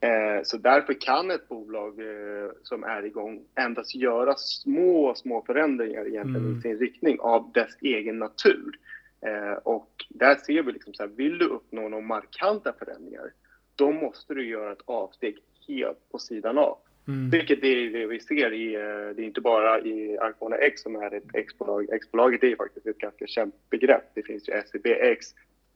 Eh, 0.00 0.42
så 0.42 0.56
därför 0.56 1.00
kan 1.00 1.30
ett 1.30 1.48
bolag 1.48 2.00
eh, 2.00 2.50
som 2.62 2.84
är 2.84 3.04
igång 3.04 3.40
endast 3.54 3.94
göra 3.94 4.34
små, 4.36 5.14
små 5.14 5.42
förändringar 5.42 6.06
egentligen 6.06 6.46
mm. 6.46 6.58
i 6.58 6.62
sin 6.62 6.78
riktning 6.78 7.20
av 7.20 7.52
dess 7.52 7.76
egen 7.80 8.18
natur. 8.18 8.78
Eh, 9.26 9.52
och 9.52 9.90
där 10.08 10.34
ser 10.34 10.62
vi 10.62 10.72
liksom 10.72 10.94
så 10.94 11.02
här, 11.02 11.10
vill 11.10 11.38
du 11.38 11.44
uppnå 11.44 11.88
några 11.88 12.04
markanta 12.04 12.72
förändringar, 12.78 13.32
då 13.78 13.92
måste 13.92 14.34
du 14.34 14.48
göra 14.48 14.72
ett 14.72 14.82
avsteg 14.84 15.38
helt 15.68 16.10
på 16.10 16.18
sidan 16.18 16.58
av. 16.58 16.78
Mm. 17.08 17.30
Vilket 17.30 17.60
det 17.60 17.68
är 17.68 17.90
det 17.90 18.06
vi 18.06 18.20
ser 18.20 18.52
i, 18.52 18.74
eh, 18.74 18.80
det 19.16 19.22
är 19.22 19.26
inte 19.26 19.40
bara 19.40 19.80
i 19.80 20.18
Arcona 20.18 20.56
X 20.56 20.82
som 20.82 20.96
är 20.96 21.14
ett 21.14 21.34
X-bolag. 21.34 21.86
X-bolaget 21.92 22.42
är 22.42 22.56
faktiskt 22.56 22.86
ett 22.86 22.98
ganska 22.98 23.26
känt 23.26 23.54
begrepp. 23.70 24.04
Det 24.14 24.22
finns 24.22 24.48
ju 24.48 24.52
SEB 24.52 24.86
X. 24.86 25.26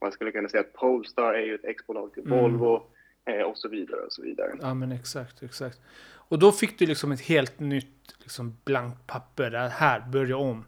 Man 0.01 0.13
skulle 0.13 0.33
kunna 0.33 0.49
säga 0.49 0.61
att 0.61 0.73
Polestar 0.73 1.35
är 1.35 1.47
ju 1.47 1.55
ett 1.55 1.65
X-bolag 1.65 2.13
till 2.15 2.27
mm. 2.27 2.39
Volvo 2.39 2.83
eh, 3.25 3.43
och 3.43 3.59
så 3.59 3.69
vidare 3.69 4.01
och 4.01 4.13
så 4.13 4.23
vidare. 4.23 4.53
Ja 4.61 4.75
men 4.75 4.93
exakt, 4.93 5.43
exakt. 5.43 5.81
Och 6.29 6.39
då 6.39 6.53
fick 6.53 6.79
du 6.79 6.87
liksom 6.87 7.13
ett 7.13 7.21
helt 7.21 7.61
nytt 7.61 8.15
liksom 8.19 8.57
blankt 8.65 9.07
papper. 9.07 9.51
Där, 9.51 9.69
här, 9.69 10.01
börja 10.13 10.37
om. 10.37 10.65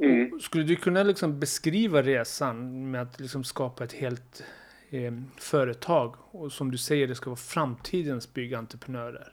Mm. 0.00 0.40
Skulle 0.40 0.64
du 0.64 0.76
kunna 0.76 1.02
liksom 1.02 1.40
beskriva 1.40 2.02
resan 2.02 2.90
med 2.90 3.02
att 3.02 3.20
liksom 3.20 3.44
skapa 3.44 3.84
ett 3.84 3.92
helt 3.92 4.44
eh, 4.90 5.12
företag? 5.38 6.14
Och 6.30 6.52
som 6.52 6.70
du 6.70 6.78
säger, 6.78 7.06
det 7.06 7.14
ska 7.14 7.30
vara 7.30 7.36
framtidens 7.36 8.34
byggentreprenörer. 8.34 9.32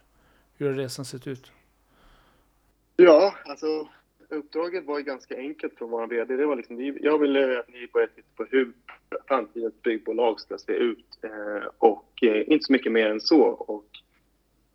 Hur 0.57 0.67
har 0.67 0.73
resan 0.73 1.05
sett 1.05 1.27
ut? 1.27 1.51
Ja, 2.95 3.35
alltså 3.45 3.87
uppdraget 4.29 4.85
var 4.85 4.97
ju 4.97 5.03
ganska 5.03 5.37
enkelt 5.37 5.77
från 5.77 5.89
vår 5.89 6.07
VD. 6.07 6.35
Det 6.35 6.45
var 6.45 6.55
liksom, 6.55 6.97
jag 7.01 7.19
ville 7.19 7.59
att 7.59 7.69
ni 7.69 7.87
började 7.93 8.13
titta 8.13 8.27
på 8.35 8.45
hur 8.51 8.71
framtidens 9.27 9.81
byggbolag 9.81 10.39
ska 10.39 10.57
se 10.57 10.73
ut 10.73 11.19
eh, 11.21 11.67
och 11.77 12.23
eh, 12.23 12.51
inte 12.51 12.65
så 12.65 12.73
mycket 12.73 12.91
mer 12.91 13.09
än 13.09 13.21
så. 13.21 13.41
Och 13.43 13.85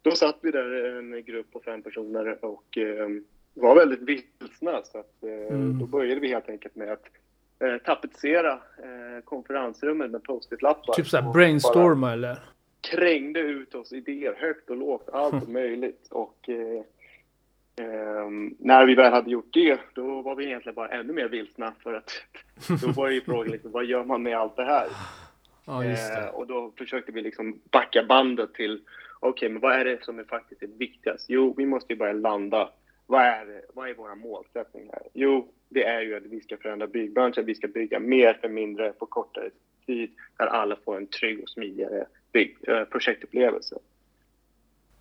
då 0.02 0.10
satt 0.10 0.38
vi 0.40 0.50
där 0.50 0.96
en 0.98 1.24
grupp 1.24 1.52
på 1.52 1.60
fem 1.60 1.82
personer 1.82 2.44
och 2.44 2.78
eh, 2.78 3.08
var 3.54 3.74
väldigt 3.74 4.02
vilsna. 4.02 4.82
Så 4.84 4.98
att, 4.98 5.22
eh, 5.22 5.54
mm. 5.54 5.78
Då 5.78 5.86
började 5.86 6.20
vi 6.20 6.28
helt 6.28 6.48
enkelt 6.48 6.76
med 6.76 6.92
att 6.92 7.04
eh, 7.60 7.78
tapetsera 7.78 8.52
eh, 8.52 9.24
konferensrummet 9.24 10.10
med 10.10 10.22
post-it-lappar. 10.22 10.94
Typ 10.94 11.06
såhär 11.06 11.32
brainstorma 11.32 12.12
eller? 12.12 12.38
Krängde 12.80 13.40
ut 13.40 13.74
oss 13.74 13.92
idéer 13.92 14.34
högt 14.38 14.70
och 14.70 14.76
lågt, 14.76 15.08
allt 15.12 15.48
möjligt. 15.48 16.08
Och 16.10 16.48
eh, 16.48 16.82
eh, 17.86 18.30
när 18.58 18.86
vi 18.86 18.94
väl 18.94 19.12
hade 19.12 19.30
gjort 19.30 19.52
det, 19.52 19.80
då 19.94 20.22
var 20.22 20.34
vi 20.34 20.44
egentligen 20.44 20.74
bara 20.74 20.88
ännu 20.88 21.12
mer 21.12 21.28
vilsna. 21.28 21.72
För 21.82 21.94
att 21.94 22.10
då 22.82 22.92
var 22.92 23.08
ju 23.08 23.20
frågan 23.20 23.52
liksom, 23.52 23.70
vad 23.70 23.84
gör 23.84 24.04
man 24.04 24.22
med 24.22 24.38
allt 24.38 24.56
det 24.56 24.64
här? 24.64 24.88
Ja, 25.64 25.80
det. 25.80 26.18
Eh, 26.18 26.28
och 26.28 26.46
då 26.46 26.72
försökte 26.78 27.12
vi 27.12 27.22
liksom 27.22 27.60
backa 27.70 28.04
bandet 28.08 28.54
till, 28.54 28.82
okej, 29.20 29.30
okay, 29.30 29.48
men 29.48 29.60
vad 29.60 29.72
är 29.72 29.84
det 29.84 30.04
som 30.04 30.18
är 30.18 30.24
faktiskt 30.24 30.62
är 30.62 30.66
viktigast? 30.66 31.24
Jo, 31.28 31.54
vi 31.56 31.66
måste 31.66 31.92
ju 31.92 31.98
börja 31.98 32.12
landa 32.12 32.70
vad 33.08 33.22
är, 33.22 33.62
vad 33.74 33.88
är 33.88 33.94
våra 33.94 34.14
målsättning 34.14 34.90
här? 34.92 35.02
Jo, 35.12 35.48
det 35.68 35.84
är 35.84 36.00
ju 36.00 36.16
att 36.16 36.22
vi 36.22 36.40
ska 36.40 36.56
förändra 36.56 36.86
byggbranschen. 36.86 37.44
Vi 37.44 37.54
ska 37.54 37.68
bygga 37.68 37.98
mer 38.00 38.34
för 38.34 38.48
mindre 38.48 38.92
på 38.92 39.06
kortare 39.06 39.50
tid 39.86 40.10
där 40.38 40.46
alla 40.46 40.76
får 40.84 40.96
en 40.96 41.06
trygg 41.06 41.42
och 41.42 41.48
smidigare 41.48 42.06
bygg, 42.32 42.56
äh, 42.68 42.84
projektupplevelse. 42.84 43.78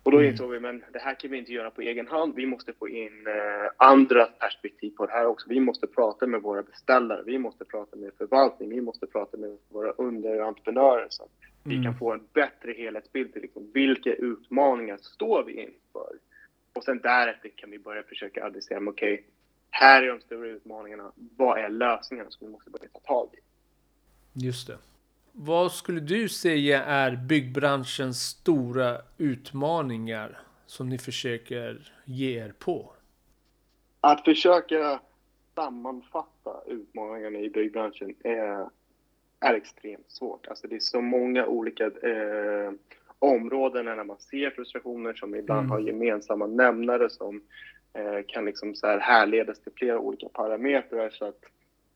Och 0.02 0.12
då 0.12 0.18
mm. 0.18 0.30
insåg 0.30 0.50
vi, 0.50 0.60
men 0.60 0.84
det 0.92 0.98
här 0.98 1.14
kan 1.14 1.30
vi 1.30 1.38
inte 1.38 1.52
göra 1.52 1.70
på 1.70 1.80
egen 1.80 2.06
hand. 2.06 2.34
Vi 2.34 2.46
måste 2.46 2.72
få 2.72 2.88
in 2.88 3.26
eh, 3.26 3.70
andra 3.76 4.24
perspektiv 4.26 4.90
på 4.90 5.06
det 5.06 5.12
här 5.12 5.26
också. 5.26 5.46
Vi 5.48 5.60
måste 5.60 5.86
prata 5.86 6.26
med 6.26 6.42
våra 6.42 6.62
beställare. 6.62 7.22
Vi 7.26 7.38
måste 7.38 7.64
prata 7.64 7.96
med 7.96 8.12
förvaltning. 8.18 8.68
Vi 8.68 8.80
måste 8.80 9.06
prata 9.06 9.36
med 9.36 9.58
våra 9.68 9.90
underentreprenörer 9.90 11.06
så 11.08 11.22
att 11.22 11.30
mm. 11.64 11.78
vi 11.78 11.84
kan 11.84 11.98
få 11.98 12.12
en 12.12 12.22
bättre 12.32 12.72
helhetsbild 12.72 13.32
till 13.32 13.42
liksom, 13.42 13.70
vilka 13.74 14.14
utmaningar 14.14 14.96
står 14.96 15.44
vi 15.44 15.52
inför. 15.52 16.12
Och 16.72 16.84
sen 16.84 17.00
därefter 17.02 17.48
kan 17.48 17.70
vi 17.70 17.78
börja 17.78 18.02
försöka 18.02 18.44
adressera, 18.44 18.78
okej, 18.78 19.14
okay, 19.14 19.24
här 19.70 20.02
är 20.02 20.08
de 20.08 20.20
stora 20.20 20.48
utmaningarna. 20.48 21.12
Vad 21.36 21.58
är 21.58 21.68
lösningarna 21.68 22.30
som 22.30 22.46
vi 22.46 22.52
måste 22.52 22.70
börja 22.70 22.88
ta 22.92 23.00
tag 23.00 23.28
i? 23.32 23.38
Just 24.46 24.66
det. 24.66 24.78
Vad 25.32 25.72
skulle 25.72 26.00
du 26.00 26.28
säga 26.28 26.84
är 26.84 27.16
byggbranschens 27.16 28.20
stora 28.20 28.98
utmaningar 29.18 30.38
som 30.66 30.88
ni 30.88 30.98
försöker 30.98 31.92
ge 32.04 32.38
er 32.38 32.54
på? 32.58 32.92
Att 34.00 34.24
försöka 34.24 35.00
sammanfatta 35.54 36.62
utmaningarna 36.66 37.38
i 37.38 37.50
byggbranschen 37.50 38.14
är, 38.24 38.68
är 39.40 39.54
extremt 39.54 40.10
svårt. 40.10 40.46
Alltså 40.46 40.68
det 40.68 40.76
är 40.76 40.80
så 40.80 41.00
många 41.00 41.46
olika 41.46 41.84
eh, 41.84 42.72
områden 43.18 43.84
när 43.84 44.04
man 44.04 44.18
ser 44.18 44.50
frustrationer 44.50 45.14
som 45.14 45.34
ibland 45.34 45.60
mm. 45.60 45.70
har 45.70 45.80
gemensamma 45.80 46.46
nämnare 46.46 47.10
som 47.10 47.42
kan 48.26 48.44
liksom 48.44 48.74
så 48.74 48.86
här 48.86 48.98
härledas 48.98 49.60
till 49.60 49.72
flera 49.76 49.98
olika 49.98 50.28
parametrar. 50.28 51.10
Så 51.10 51.24
att 51.24 51.44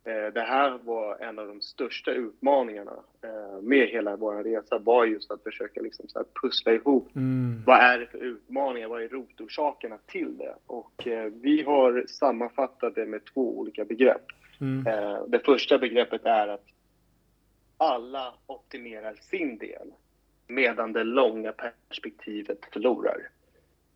eh, 0.05 0.33
det 0.35 0.41
här 0.41 0.79
var 0.83 1.17
en 1.19 1.39
av 1.39 1.47
de 1.47 1.61
största 1.61 2.11
utmaningarna 2.11 2.97
eh, 3.23 3.63
med 3.63 3.89
hela 3.89 4.17
vår 4.17 4.45
resa 4.45 4.79
var 4.79 5.05
just 5.05 5.31
att 5.31 5.43
försöka 5.43 5.81
liksom 5.81 6.09
så 6.09 6.25
pussla 6.43 6.73
ihop 6.73 7.17
mm. 7.17 7.63
vad 7.67 7.81
är 7.81 7.99
det 7.99 8.07
för 8.07 8.19
utmaningar, 8.19 8.89
vad 8.89 9.03
är 9.03 9.09
rotorsakerna 9.09 9.99
till 10.07 10.39
det? 10.39 10.55
Och 10.67 11.07
eh, 11.07 11.33
vi 11.43 11.63
har 11.63 12.05
sammanfattat 12.09 12.95
det 12.95 13.07
med 13.07 13.25
två 13.25 13.59
olika 13.59 13.85
begrepp. 13.85 14.27
Mm. 14.61 14.87
Eh, 14.87 15.25
det 15.29 15.39
första 15.39 15.79
begreppet 15.79 16.25
är 16.25 16.49
att 16.49 16.67
alla 17.77 18.35
optimerar 18.47 19.15
sin 19.15 19.59
del 19.59 19.93
medan 20.47 20.93
det 20.93 21.05
långa 21.05 21.53
perspektivet 21.53 22.59
förlorar. 22.73 23.29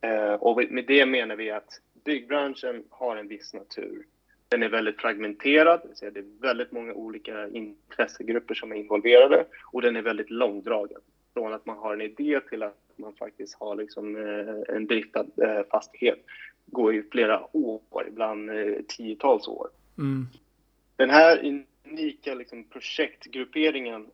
Eh, 0.00 0.34
och 0.34 0.62
med 0.70 0.84
det 0.86 1.06
menar 1.06 1.36
vi 1.36 1.50
att 1.50 1.80
byggbranschen 2.04 2.84
har 2.90 3.16
en 3.16 3.28
viss 3.28 3.54
natur. 3.54 4.06
Den 4.48 4.62
är 4.62 4.68
väldigt 4.68 5.00
fragmenterad, 5.00 5.80
det, 6.00 6.18
är 6.18 6.40
väldigt 6.40 6.72
många 6.72 6.92
olika 6.92 7.48
intressegrupper 7.48 8.54
som 8.54 8.72
är 8.72 8.76
involverade 8.76 9.46
och 9.72 9.82
den 9.82 9.96
är 9.96 10.02
väldigt 10.02 10.30
långdragen. 10.30 11.00
Från 11.34 11.52
att 11.52 11.66
man 11.66 11.78
har 11.78 11.94
en 11.94 12.00
idé 12.00 12.40
till 12.40 12.62
att 12.62 12.78
man 12.96 13.12
faktiskt 13.12 13.54
har 13.54 13.76
liksom, 13.76 14.16
eh, 14.16 14.76
en 14.76 14.86
driftad 14.86 15.26
eh, 15.42 15.62
fastighet 15.70 16.18
går 16.66 16.94
ju 16.94 17.10
flera 17.10 17.56
år, 17.56 17.80
ibland 18.08 18.50
tiotals 18.88 19.48
år. 19.48 19.68
Mm. 19.98 20.26
Den 20.96 21.10
här 21.10 21.62
unika 21.84 22.34
liksom, 22.34 22.64
projektgrupperingen 22.64 24.06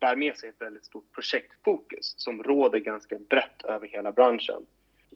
bär 0.00 0.16
med 0.16 0.36
sig 0.36 0.48
ett 0.48 0.60
väldigt 0.60 0.84
stort 0.84 1.12
projektfokus 1.12 2.14
som 2.16 2.42
råder 2.42 2.78
ganska 2.78 3.18
brett 3.18 3.62
över 3.64 3.86
hela 3.86 4.12
branschen. 4.12 4.66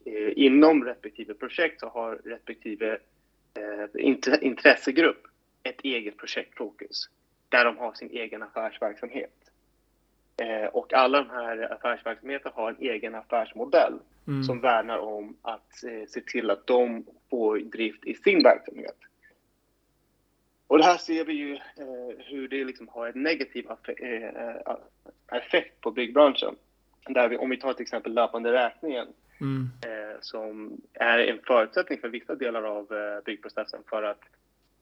Eh, 0.05 0.33
inom 0.37 0.85
respektive 0.85 1.35
projekt 1.35 1.81
så 1.81 1.89
har 1.89 2.21
respektive 2.25 2.99
eh, 3.55 4.07
intressegrupp 4.41 5.27
ett 5.63 5.81
eget 5.83 6.17
projektfokus 6.17 7.09
där 7.49 7.65
de 7.65 7.77
har 7.77 7.93
sin 7.93 8.11
egen 8.11 8.43
affärsverksamhet. 8.43 9.35
Eh, 10.43 10.65
och 10.65 10.93
alla 10.93 11.19
de 11.23 11.31
här 11.31 11.73
affärsverksamheterna 11.73 12.53
har 12.55 12.71
en 12.71 12.77
egen 12.81 13.15
affärsmodell 13.15 13.95
mm. 14.27 14.43
som 14.43 14.61
värnar 14.61 14.99
om 14.99 15.37
att 15.43 15.75
se 16.09 16.21
till 16.21 16.51
att 16.51 16.67
de 16.67 17.07
får 17.31 17.59
drift 17.59 18.05
i 18.05 18.15
sin 18.15 18.43
verksamhet. 18.43 18.97
Och 20.67 20.79
det 20.79 20.85
här 20.85 20.97
ser 20.97 21.25
vi 21.25 21.33
ju 21.33 21.59
hur 22.19 22.49
det 22.49 22.65
liksom 22.65 22.89
har 22.89 23.07
en 23.07 23.23
negativ 23.23 23.67
effekt 25.33 25.81
på 25.81 25.91
byggbranschen. 25.91 26.57
Där 27.09 27.29
vi, 27.29 27.37
om 27.37 27.51
vi 27.51 27.57
tar 27.57 27.73
till 27.73 27.83
exempel 27.83 28.15
löpande 28.15 28.53
räkningen 28.53 29.07
mm. 29.43 29.71
eh, 29.83 30.17
som 30.21 30.81
är 30.93 31.19
en 31.19 31.39
förutsättning 31.47 31.99
för 31.99 32.09
vissa 32.09 32.35
delar 32.35 32.63
av 32.63 32.93
eh, 32.93 33.25
byggprocessen 33.25 33.81
för 33.91 34.03
att 34.03 34.21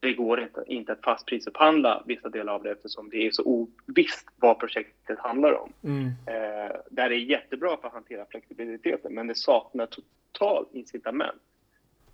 det 0.00 0.12
går 0.12 0.40
inte, 0.40 0.64
inte 0.66 0.92
att 0.92 1.04
fastprisupphandla 1.04 2.02
vissa 2.06 2.28
delar 2.28 2.52
av 2.52 2.62
det 2.62 2.70
eftersom 2.70 3.10
det 3.10 3.26
är 3.26 3.30
så 3.30 3.42
ovisst 3.42 4.28
vad 4.36 4.58
projektet 4.60 5.18
handlar 5.18 5.52
om. 5.52 5.72
Mm. 5.84 6.06
Eh, 6.06 6.76
där 6.90 7.08
det 7.08 7.14
är 7.14 7.30
jättebra 7.30 7.76
för 7.76 7.86
att 7.88 7.94
hantera 7.94 8.26
flexibiliteten 8.30 9.14
men 9.14 9.26
det 9.26 9.34
saknar 9.34 9.86
total 9.86 10.66
incitament 10.72 11.42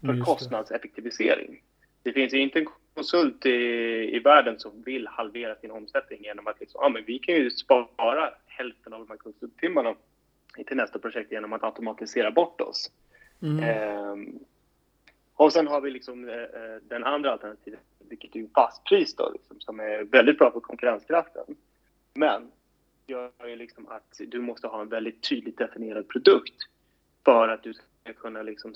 för 0.01 0.25
kostnadseffektivisering. 0.25 1.63
Det 2.03 2.13
finns 2.13 2.35
ju 2.35 2.39
inte 2.39 2.59
en 2.59 2.67
konsult 2.95 3.47
i, 3.47 3.51
i 4.17 4.19
världen 4.19 4.59
som 4.59 4.83
vill 4.83 5.07
halvera 5.07 5.55
sin 5.55 5.71
omsättning 5.71 6.23
genom 6.23 6.47
att 6.47 6.61
liksom, 6.61 6.81
ja, 6.83 6.89
men 6.89 7.05
vi 7.05 7.19
kan 7.19 7.35
ju 7.35 7.51
spara 7.51 8.31
hälften 8.47 8.93
av 8.93 8.99
de 8.99 9.09
här 9.09 9.17
konsulttimmarna 9.17 9.95
till 10.65 10.77
nästa 10.77 10.99
projekt 10.99 11.33
genom 11.33 11.53
att 11.53 11.65
automatisera 11.65 12.31
bort 12.31 12.61
oss. 12.61 12.91
Mm. 13.43 13.65
Ehm, 13.65 14.39
och 15.35 15.53
sen 15.53 15.67
har 15.67 15.81
vi 15.81 15.91
liksom 15.91 16.29
eh, 16.29 16.35
eh 16.35 16.77
den 16.89 17.05
andra 17.05 17.33
alternativet, 17.33 17.81
vilket 18.09 18.37
är 18.37 18.47
fastpris 18.55 19.17
då, 19.17 19.31
liksom, 19.33 19.61
som 19.61 19.81
är 19.81 20.05
väldigt 20.05 20.39
bra 20.39 20.51
för 20.51 20.61
konkurrenskraften. 20.61 21.45
Men 22.15 22.51
gör 23.07 23.31
ju 23.49 23.57
liksom 23.57 23.89
att 23.89 24.21
du 24.27 24.41
måste 24.41 24.67
ha 24.67 24.81
en 24.81 24.89
väldigt 24.89 25.29
tydligt 25.29 25.59
definierad 25.59 26.09
produkt 26.09 26.55
för 27.25 27.49
att 27.49 27.63
du 27.63 27.73
ska 27.75 28.13
kunna 28.13 28.43
liksom 28.43 28.75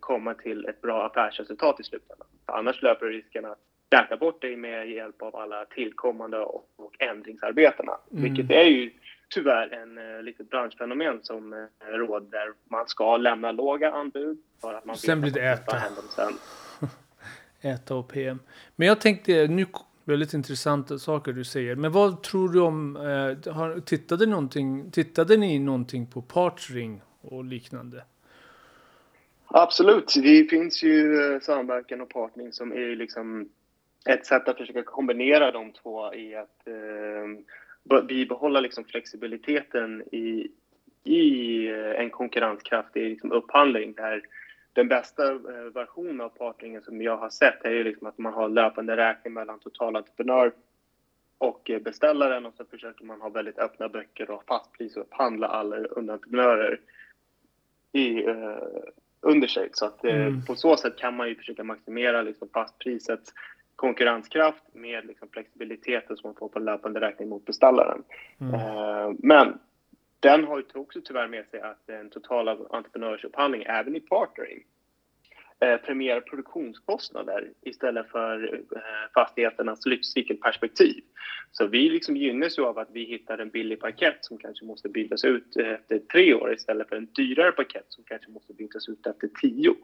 komma 0.00 0.34
till 0.34 0.64
ett 0.64 0.80
bra 0.80 1.06
affärsresultat 1.06 1.80
i 1.80 1.82
slutändan. 1.82 2.28
Annars 2.46 2.82
löper 2.82 3.06
du 3.06 3.12
risken 3.12 3.44
att 3.44 3.58
räkna 3.90 4.16
bort 4.16 4.42
dig 4.42 4.56
med 4.56 4.90
hjälp 4.90 5.22
av 5.22 5.36
alla 5.36 5.64
tillkommande 5.64 6.38
och, 6.38 6.68
och 6.76 7.02
ändringsarbetena. 7.02 7.92
Mm. 8.12 8.22
Vilket 8.22 8.50
är 8.50 8.64
ju 8.64 8.90
tyvärr 9.34 9.72
en 9.74 9.98
uh, 9.98 10.22
litet 10.22 10.50
branschfenomen 10.50 11.20
som 11.22 11.52
uh, 11.52 11.66
råder. 11.86 12.52
Man 12.68 12.88
ska 12.88 13.16
lämna 13.16 13.52
låga 13.52 13.92
anbud 13.92 14.38
för 14.60 14.74
att 14.74 14.84
man 14.84 14.96
sen 14.96 15.20
blir 15.20 15.32
det 15.32 15.48
äta. 15.48 15.82
Sen. 16.16 16.32
äta 17.70 17.94
och 17.94 18.08
PM. 18.08 18.38
Men 18.76 18.88
jag 18.88 19.00
tänkte, 19.00 19.46
nu 19.46 19.66
väldigt 20.04 20.34
intressanta 20.34 20.98
saker 20.98 21.32
du 21.32 21.44
säger. 21.44 21.76
Men 21.76 21.92
vad 21.92 22.22
tror 22.22 22.48
du 22.48 22.60
om, 22.60 22.96
eh, 22.96 23.52
har, 23.52 23.80
tittade, 23.80 24.26
någonting, 24.26 24.90
tittade 24.90 25.36
ni 25.36 25.58
någonting 25.58 26.06
på 26.06 26.22
Partring 26.22 27.02
och 27.20 27.44
liknande. 27.44 28.04
Absolut, 29.46 30.14
det 30.22 30.50
finns 30.50 30.82
ju 30.82 31.22
eh, 31.34 31.40
samverkan 31.40 32.00
och 32.00 32.08
partning 32.10 32.52
som 32.52 32.72
är 32.72 32.96
liksom 32.96 33.48
ett 34.06 34.26
sätt 34.26 34.48
att 34.48 34.56
försöka 34.56 34.82
kombinera 34.82 35.52
de 35.52 35.72
två 35.72 36.14
i 36.14 36.34
att 36.34 36.66
eh, 36.66 37.44
bibehålla 38.08 38.60
liksom 38.60 38.84
flexibiliteten 38.84 40.02
i, 40.12 40.50
i 41.04 41.66
eh, 41.68 42.00
en 42.00 42.10
konkurrenskraftig 42.10 43.10
liksom 43.10 43.32
upphandling 43.32 43.92
där 43.92 44.22
den 44.72 44.88
bästa 44.88 45.32
eh, 45.32 45.72
versionen 45.74 46.20
av 46.20 46.28
partneringen 46.28 46.82
som 46.82 47.02
jag 47.02 47.16
har 47.16 47.30
sett 47.30 47.64
är 47.64 47.70
ju 47.70 47.84
liksom 47.84 48.06
att 48.06 48.18
man 48.18 48.32
har 48.32 48.48
löpande 48.48 48.96
räkning 48.96 49.32
mellan 49.32 49.58
totalentreprenör 49.58 50.52
och 51.38 51.70
beställaren 51.80 52.46
och 52.46 52.54
så 52.56 52.64
försöker 52.64 53.04
man 53.04 53.20
ha 53.20 53.28
väldigt 53.28 53.58
öppna 53.58 53.88
böcker 53.88 54.30
och 54.30 54.44
fastpris 54.44 54.96
och 54.96 55.02
upphandla 55.02 55.46
alla 55.46 55.76
underentreprenörer 55.76 56.80
i, 57.92 58.24
eh, 58.24 58.56
under 59.20 59.48
sig. 59.48 59.68
Så 59.72 59.86
att 59.86 60.04
eh, 60.04 60.26
mm. 60.26 60.44
på 60.44 60.54
så 60.54 60.76
sätt 60.76 60.96
kan 60.96 61.16
man 61.16 61.28
ju 61.28 61.34
försöka 61.34 61.64
maximera 61.64 62.22
liksom 62.22 62.48
fastprisets 62.48 63.34
konkurrenskraft 63.82 64.62
med 64.72 65.06
liksom 65.06 65.28
flexibiliteten 65.28 66.16
som 66.16 66.28
man 66.28 66.34
får 66.34 66.48
på 66.48 66.58
löpande 66.58 67.00
räkning 67.00 67.28
mot 67.28 67.44
beställaren. 67.44 68.02
Mm. 68.40 68.54
Eh, 68.54 69.12
men 69.18 69.58
den 70.20 70.44
har 70.44 70.58
ju 70.58 70.64
också 70.80 71.00
tyvärr 71.04 71.28
med 71.28 71.46
sig 71.50 71.60
att 71.60 71.88
en 71.88 72.10
total 72.10 72.48
entreprenörsupphandling, 72.48 73.62
även 73.66 73.96
i 73.96 74.00
partnering, 74.00 74.62
eh, 75.60 75.76
premierar 75.76 76.20
produktionskostnader 76.20 77.50
istället 77.60 78.10
för 78.10 78.54
eh, 78.54 78.80
fastigheternas 79.14 79.86
livscykelperspektiv. 79.86 81.04
Så 81.52 81.66
vi 81.66 81.90
liksom 81.90 82.16
gynnas 82.16 82.58
ju 82.58 82.62
av 82.62 82.78
att 82.78 82.90
vi 82.92 83.04
hittar 83.04 83.38
en 83.38 83.50
billig 83.50 83.80
paket 83.80 84.18
som 84.20 84.38
kanske 84.38 84.64
måste 84.64 84.88
bytas 84.88 85.24
ut 85.24 85.56
efter 85.56 85.98
tre 85.98 86.34
år 86.34 86.54
istället 86.54 86.88
för 86.88 86.96
en 86.96 87.06
dyrare 87.06 87.52
paket 87.52 87.86
som 87.88 88.04
kanske 88.04 88.30
måste 88.30 88.54
bytas 88.54 88.88
ut 88.88 89.06
efter 89.06 89.28
tio. 89.40 89.74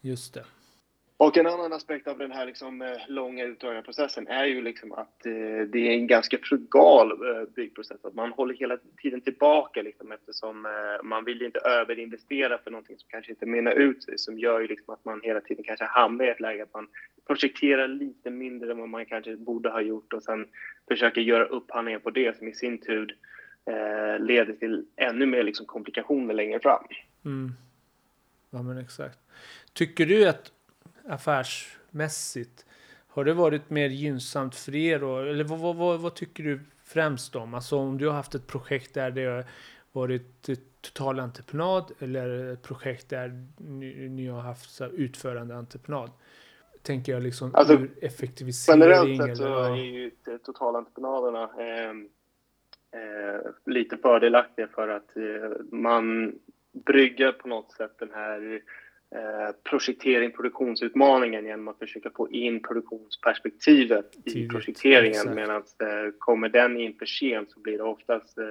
Just 0.00 0.34
det. 0.34 0.44
Och 1.20 1.36
en 1.36 1.46
annan 1.46 1.72
aspekt 1.72 2.08
av 2.08 2.18
den 2.18 2.32
här 2.32 2.46
liksom, 2.46 2.82
eh, 2.82 2.96
långa 3.08 3.44
utdragna 3.44 3.82
processen 3.82 4.28
är 4.28 4.44
ju 4.44 4.62
liksom 4.62 4.92
att 4.92 5.26
eh, 5.26 5.32
det 5.72 5.78
är 5.78 5.90
en 5.90 6.06
ganska 6.06 6.38
frugal 6.42 7.10
eh, 7.10 7.48
byggprocess. 7.54 8.04
Att 8.04 8.14
man 8.14 8.32
håller 8.32 8.54
hela 8.54 8.78
tiden 9.02 9.20
tillbaka 9.20 9.82
liksom, 9.82 10.12
eftersom 10.12 10.66
eh, 10.66 11.04
man 11.04 11.24
vill 11.24 11.42
inte 11.42 11.58
överinvestera 11.58 12.58
för 12.58 12.70
någonting 12.70 12.98
som 12.98 13.08
kanske 13.08 13.32
inte 13.32 13.46
mynnar 13.46 13.72
ut 13.72 14.02
sig. 14.02 14.18
Som 14.18 14.38
gör 14.38 14.60
ju 14.60 14.66
liksom 14.66 14.94
att 14.94 15.04
man 15.04 15.20
hela 15.22 15.40
tiden 15.40 15.64
kanske 15.64 15.84
hamnar 15.84 16.24
i 16.24 16.28
ett 16.28 16.40
läge 16.40 16.62
att 16.62 16.74
man 16.74 16.88
projekterar 17.26 17.88
lite 17.88 18.30
mindre 18.30 18.70
än 18.70 18.78
vad 18.78 18.88
man 18.88 19.06
kanske 19.06 19.36
borde 19.36 19.70
ha 19.70 19.80
gjort 19.80 20.12
och 20.12 20.22
sen 20.22 20.46
försöker 20.88 21.20
göra 21.20 21.44
upphandlingar 21.44 21.98
på 21.98 22.10
det 22.10 22.38
som 22.38 22.48
i 22.48 22.54
sin 22.54 22.78
tur 22.78 23.16
eh, 23.66 24.24
leder 24.24 24.52
till 24.52 24.86
ännu 24.96 25.26
mer 25.26 25.42
liksom, 25.42 25.66
komplikationer 25.66 26.34
längre 26.34 26.60
fram. 26.60 26.84
Mm. 27.24 27.52
Ja 28.50 28.62
men 28.62 28.78
exakt. 28.78 29.18
Tycker 29.72 30.06
du 30.06 30.28
att 30.28 30.52
affärsmässigt. 31.08 32.66
Har 33.08 33.24
det 33.24 33.32
varit 33.32 33.70
mer 33.70 33.88
gynnsamt 33.88 34.54
för 34.54 34.76
er? 34.76 34.98
Då? 34.98 35.18
Eller 35.18 35.44
vad, 35.44 35.58
vad, 35.58 35.76
vad, 35.76 36.00
vad, 36.00 36.14
tycker 36.14 36.44
du 36.44 36.60
främst 36.84 37.36
om? 37.36 37.54
Alltså 37.54 37.78
om 37.78 37.98
du 37.98 38.06
har 38.06 38.14
haft 38.14 38.34
ett 38.34 38.46
projekt 38.46 38.94
där 38.94 39.10
det 39.10 39.24
har 39.24 39.44
varit 39.92 40.48
total 40.80 41.20
entreprenad 41.20 41.92
eller 41.98 42.52
ett 42.52 42.62
projekt 42.62 43.08
där 43.08 43.46
ni, 43.56 44.08
ni 44.08 44.26
har 44.26 44.40
haft 44.40 44.70
så 44.70 44.86
utförande 44.86 45.56
entreprenad? 45.56 46.10
Tänker 46.82 47.12
jag 47.12 47.22
liksom 47.22 47.54
alltså, 47.54 47.74
ur 47.74 47.90
effektivisering? 48.02 48.80
Generellt 48.80 49.22
sett 49.22 49.36
så 49.36 49.62
är 49.62 49.76
ju 49.76 50.10
totalentreprenaderna 50.44 51.42
eh, 51.58 51.90
eh, 53.00 53.40
lite 53.66 53.96
fördelaktiga 53.96 54.68
för 54.68 54.88
att 54.88 55.16
eh, 55.16 55.50
man 55.72 56.34
brygger 56.72 57.32
på 57.32 57.48
något 57.48 57.72
sätt 57.72 57.98
den 57.98 58.10
här 58.14 58.62
projektering, 59.64 60.32
produktionsutmaningen 60.32 61.44
genom 61.44 61.68
att 61.68 61.78
försöka 61.78 62.10
få 62.10 62.30
in 62.30 62.62
produktionsperspektivet 62.62 64.16
i 64.24 64.30
Tidigt, 64.30 64.50
projekteringen. 64.50 65.34
Medan 65.34 65.56
eh, 65.56 66.12
kommer 66.18 66.48
den 66.48 66.76
in 66.76 66.94
för 66.98 67.06
sent 67.06 67.50
så 67.50 67.60
blir 67.60 67.78
det 67.78 67.84
oftast 67.84 68.38
eh, 68.38 68.44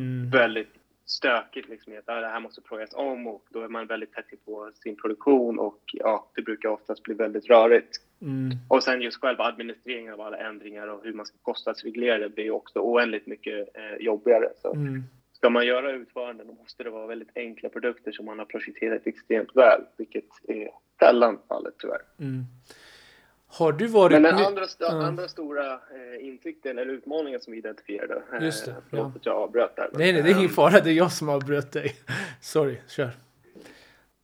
mm. 0.00 0.30
väldigt 0.30 0.72
stökigt. 1.06 1.68
Liksom, 1.68 1.92
att 1.98 2.08
ah, 2.08 2.20
det 2.20 2.28
här 2.28 2.40
måste 2.40 2.60
projas 2.60 2.90
om 2.94 3.26
och 3.26 3.46
då 3.50 3.60
är 3.60 3.68
man 3.68 3.86
väldigt 3.86 4.12
tätt 4.12 4.44
på 4.44 4.70
sin 4.74 4.96
produktion 4.96 5.58
och 5.58 5.80
ja, 5.92 6.30
det 6.34 6.42
brukar 6.42 6.68
oftast 6.68 7.02
bli 7.02 7.14
väldigt 7.14 7.46
rörigt. 7.46 7.96
Mm. 8.22 8.50
Och 8.68 8.82
sen 8.82 9.02
just 9.02 9.20
själva 9.20 9.44
administreringen 9.44 10.12
av 10.12 10.20
alla 10.20 10.36
ändringar 10.36 10.88
och 10.88 11.04
hur 11.04 11.12
man 11.12 11.26
ska 11.26 11.36
kostnadsreglera 11.42 12.18
det 12.18 12.28
blir 12.28 12.50
också 12.50 12.78
oändligt 12.78 13.26
mycket 13.26 13.68
eh, 13.74 14.04
jobbigare. 14.04 14.48
Så. 14.62 14.74
Mm 14.74 15.02
ska 15.46 15.50
man 15.50 15.66
göra 15.66 15.92
utföranden 15.92 16.46
då 16.46 16.52
måste 16.52 16.84
det 16.84 16.90
vara 16.90 17.06
väldigt 17.06 17.28
enkla 17.34 17.68
produkter 17.68 18.12
som 18.12 18.26
man 18.26 18.38
har 18.38 18.46
projekterat 18.46 19.06
extremt 19.06 19.56
väl, 19.56 19.80
vilket 19.96 20.24
är 20.48 20.70
sällan 20.98 21.38
fallet 21.48 21.74
tyvärr. 21.78 22.00
Mm. 22.18 22.44
Har 23.46 23.72
du 23.72 23.86
varit... 23.86 24.12
Men 24.12 24.22
den 24.22 24.34
andra, 24.34 24.64
st 24.64 24.84
mm. 24.84 25.04
andra 25.04 25.28
stora 25.28 25.72
eh, 25.72 26.26
insikten 26.26 26.78
eller 26.78 26.92
utmaningen 26.92 27.40
som 27.40 27.52
vi 27.52 27.58
identifierade, 27.58 28.22
eh, 28.32 28.44
Just 28.44 28.64
det, 28.64 28.74
ja. 28.90 29.12
att 29.16 29.26
jag 29.26 29.36
avbröt 29.36 29.76
där. 29.76 29.90
Nej, 29.92 30.12
nej, 30.12 30.22
det 30.22 30.28
är 30.28 30.32
ingen 30.32 30.44
ehm, 30.44 30.48
fara, 30.48 30.80
det 30.80 30.90
är 30.90 30.94
jag 30.94 31.12
som 31.12 31.28
avbröt 31.28 31.72
dig. 31.72 31.96
Sorry, 32.40 32.76
kör. 32.88 33.10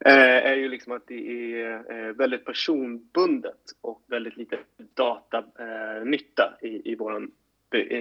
Eh, 0.05 0.47
är 0.47 0.55
ju 0.55 0.69
liksom 0.69 0.93
att 0.93 1.07
det 1.07 1.53
är 1.53 1.93
eh, 1.93 2.13
väldigt 2.13 2.45
personbundet 2.45 3.63
och 3.81 4.03
väldigt 4.07 4.37
lite 4.37 4.59
datanytta 4.95 6.55
eh, 6.61 6.69
i, 6.69 6.93
i 6.93 6.95
vår 6.95 7.29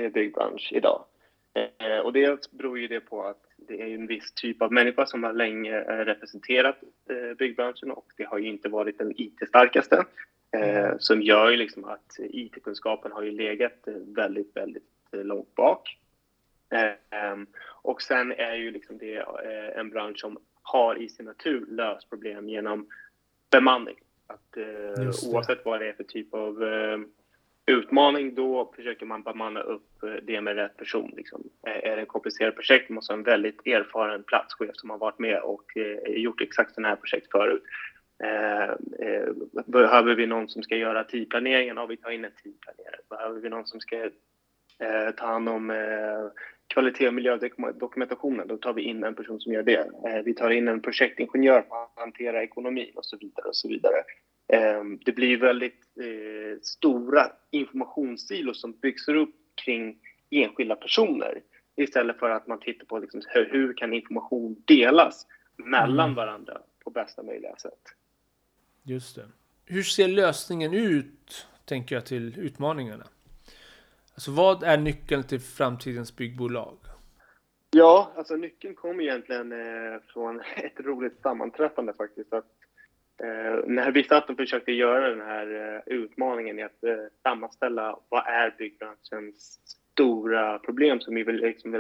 byggbransch 0.10 0.72
idag. 0.74 1.06
Eh, 1.54 2.00
och 2.00 2.14
det 2.14 2.52
beror 2.52 2.80
ju 2.80 2.88
det 2.88 3.00
på 3.00 3.24
att 3.24 3.44
det 3.58 3.82
är 3.82 3.96
en 3.96 4.08
viss 4.08 4.34
typ 4.34 4.62
av 4.62 4.72
människa 4.72 5.06
som 5.06 5.24
har 5.24 5.34
länge 5.34 5.82
eh, 5.82 6.06
representerat 6.06 6.78
eh, 7.10 7.38
byggbranschen 7.38 7.92
och 7.92 8.06
det 8.18 8.24
har 8.24 8.38
ju 8.38 8.48
inte 8.48 8.70
varit 8.70 8.98
den 8.98 9.14
IT-starkaste. 9.16 10.06
Mm. 10.54 11.00
Som 11.00 11.22
gör 11.22 11.50
ju 11.50 11.58
liksom 11.58 11.86
att 11.86 12.20
IT-kunskapen 12.20 13.12
har 13.12 13.24
ju 13.24 13.32
legat 13.32 13.88
väldigt, 14.16 14.56
väldigt 14.56 14.84
långt 15.12 15.56
bak. 15.56 15.98
Ehm, 17.10 17.48
och 17.82 18.02
sen 18.02 18.32
är 18.32 18.56
ju 18.56 18.72
liksom 18.72 18.98
det 18.98 19.26
en 19.76 19.90
bransch 19.90 20.20
som 20.20 20.38
har 20.62 21.02
i 21.02 21.10
sin 21.10 21.26
natur 21.26 21.66
löst 21.70 22.10
problem 22.10 22.50
genom 22.50 22.88
bemanning. 23.52 23.96
Att, 24.28 24.58
oavsett 25.32 25.66
vad 25.66 25.80
det 25.80 25.90
är 25.90 25.94
för 25.94 26.04
typ 26.04 26.34
av 26.34 26.64
utmaning, 27.66 28.36
då 28.36 28.74
försöker 28.76 29.06
man 29.06 29.24
bemanna 29.24 29.62
upp 29.62 30.04
eh, 30.04 30.14
det 30.24 30.42
med 30.42 30.56
rätt 30.56 30.78
person. 30.78 31.14
Liksom. 31.18 31.44
Är 31.64 31.96
det 31.96 32.02
ett 32.02 32.08
komplicerat 32.08 32.56
projekt 32.56 32.90
måste 32.90 33.14
man 33.14 33.20
ha 33.20 33.20
en 33.20 33.32
väldigt 33.32 33.68
erfaren 33.68 34.24
platschef 34.24 34.72
som 34.74 34.90
har 34.90 34.98
varit 34.98 35.20
med 35.20 35.42
och 35.42 35.78
eh, 35.78 36.14
gjort 36.22 36.42
exakt 36.42 36.74
sådana 36.74 36.88
här 36.88 36.96
projekt 36.96 37.32
förut. 37.32 37.64
Eh, 38.24 38.76
behöver 39.66 40.16
vi 40.16 40.28
någon 40.28 40.50
som 40.50 40.64
ska 40.64 40.76
göra 40.76 41.04
tidplaneringen? 41.04 41.78
Ja, 41.78 41.86
vi 41.86 41.98
tar 41.98 42.12
in 42.12 42.26
en 42.26 42.32
tidplanerare. 42.44 43.00
Behöver 43.10 43.40
vi 43.40 43.50
någon 43.50 43.66
som 43.66 43.80
ska 43.80 44.10
ta 45.18 45.26
hand 45.26 45.50
om 45.50 45.74
kvalitet 46.68 47.08
och 47.08 47.14
miljödokumentationen, 47.14 48.48
då 48.48 48.58
tar 48.58 48.74
vi 48.74 48.82
in 48.82 49.04
en 49.04 49.16
person 49.16 49.40
som 49.40 49.54
gör 49.54 49.64
det. 49.64 49.86
Vi 50.26 50.34
tar 50.34 50.50
in 50.50 50.68
en 50.68 50.82
projektingenjör 50.82 51.62
för 51.62 51.84
att 51.84 51.92
hantera 51.96 52.44
ekonomin 52.44 52.92
och 52.96 53.06
så 53.06 53.18
vidare. 53.18 53.48
och 53.48 53.56
så 53.56 53.68
vidare. 53.68 54.04
Ehm, 54.52 55.00
det 55.06 55.12
blir 55.12 55.38
väldigt 55.38 55.86
eh, 56.00 56.60
stora 56.62 57.32
informationssilos 57.52 58.62
som 58.62 58.72
byggs 58.72 59.08
upp 59.08 59.36
kring 59.66 59.98
enskilda 60.30 60.76
personer 60.76 61.42
istället 61.76 62.20
för 62.20 62.30
att 62.30 62.48
man 62.48 62.60
tittar 62.60 62.86
på 62.86 63.00
liksom, 63.00 63.22
hur, 63.28 63.74
kan 63.74 63.94
information 63.94 64.64
delas 64.68 65.28
mellan 65.56 66.00
mm. 66.00 66.16
varandra 66.16 66.62
på 66.84 66.90
bästa 66.90 67.24
möjliga 67.24 67.56
sätt. 67.56 67.82
Just 68.84 69.16
det. 69.16 69.26
Hur 69.66 69.84
ser 69.84 70.08
lösningen 70.08 70.74
ut, 70.74 71.48
tänker 71.66 71.96
jag, 71.96 72.06
till 72.06 72.40
utmaningarna? 72.40 73.08
Alltså 74.14 74.32
vad 74.32 74.64
är 74.64 74.78
nyckeln 74.78 75.24
till 75.24 75.40
framtidens 75.40 76.16
byggbolag? 76.16 76.78
Ja, 77.72 78.12
alltså 78.16 78.36
nyckeln 78.36 78.76
kommer 78.76 79.04
egentligen 79.04 79.52
eh, 79.52 80.00
från 80.14 80.40
ett 80.56 80.80
roligt 80.80 81.22
sammanträffande 81.22 81.94
faktiskt. 81.94 82.34
Att 82.34 82.46
Eh, 83.24 83.64
när 83.68 83.92
vi 83.92 84.04
satt 84.04 84.30
och 84.30 84.38
försökte 84.38 84.72
göra 84.72 85.10
den 85.10 85.22
här 85.22 85.76
eh, 85.86 85.94
utmaningen 85.94 86.60
i 86.60 86.64
att 86.64 86.84
eh, 86.84 86.96
sammanställa 87.24 88.00
vad 88.10 88.28
är 88.28 88.56
byggbranschens 88.58 89.60
stora 89.92 90.60
problem 90.60 91.00
som 91.00 91.16
vi 91.16 91.24
vill, 91.24 91.36
liksom, 91.36 91.72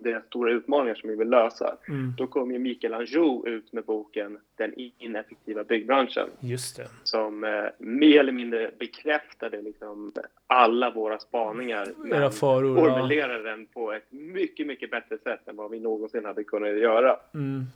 deras 0.00 0.24
stora 0.26 0.52
utmaningar 0.52 0.94
som 0.94 1.10
vi 1.10 1.16
vill 1.16 1.28
lösa. 1.28 1.76
Mm. 1.88 2.12
Då 2.18 2.26
kom 2.26 2.52
ju 2.52 2.58
Mikael 2.58 2.94
Anjou 2.94 3.48
ut 3.48 3.72
med 3.72 3.84
boken 3.84 4.38
Den 4.56 4.74
ineffektiva 4.76 5.64
byggbranschen. 5.64 6.28
Just 6.40 6.76
det. 6.76 6.88
Som 7.02 7.44
eh, 7.44 7.64
mer 7.78 8.20
eller 8.20 8.32
mindre 8.32 8.70
bekräftade 8.78 9.62
liksom, 9.62 10.12
alla 10.46 10.90
våra 10.90 11.18
spaningar. 11.18 11.88
Era 12.12 12.30
faror. 12.30 12.76
Formulerade 12.76 13.38
ja. 13.38 13.50
den 13.50 13.66
på 13.66 13.92
ett 13.92 14.12
mycket, 14.12 14.66
mycket 14.66 14.90
bättre 14.90 15.18
sätt 15.18 15.48
än 15.48 15.56
vad 15.56 15.70
vi 15.70 15.80
någonsin 15.80 16.24
hade 16.24 16.44
kunnat 16.44 16.78
göra. 16.78 17.16
Mm. 17.34 17.66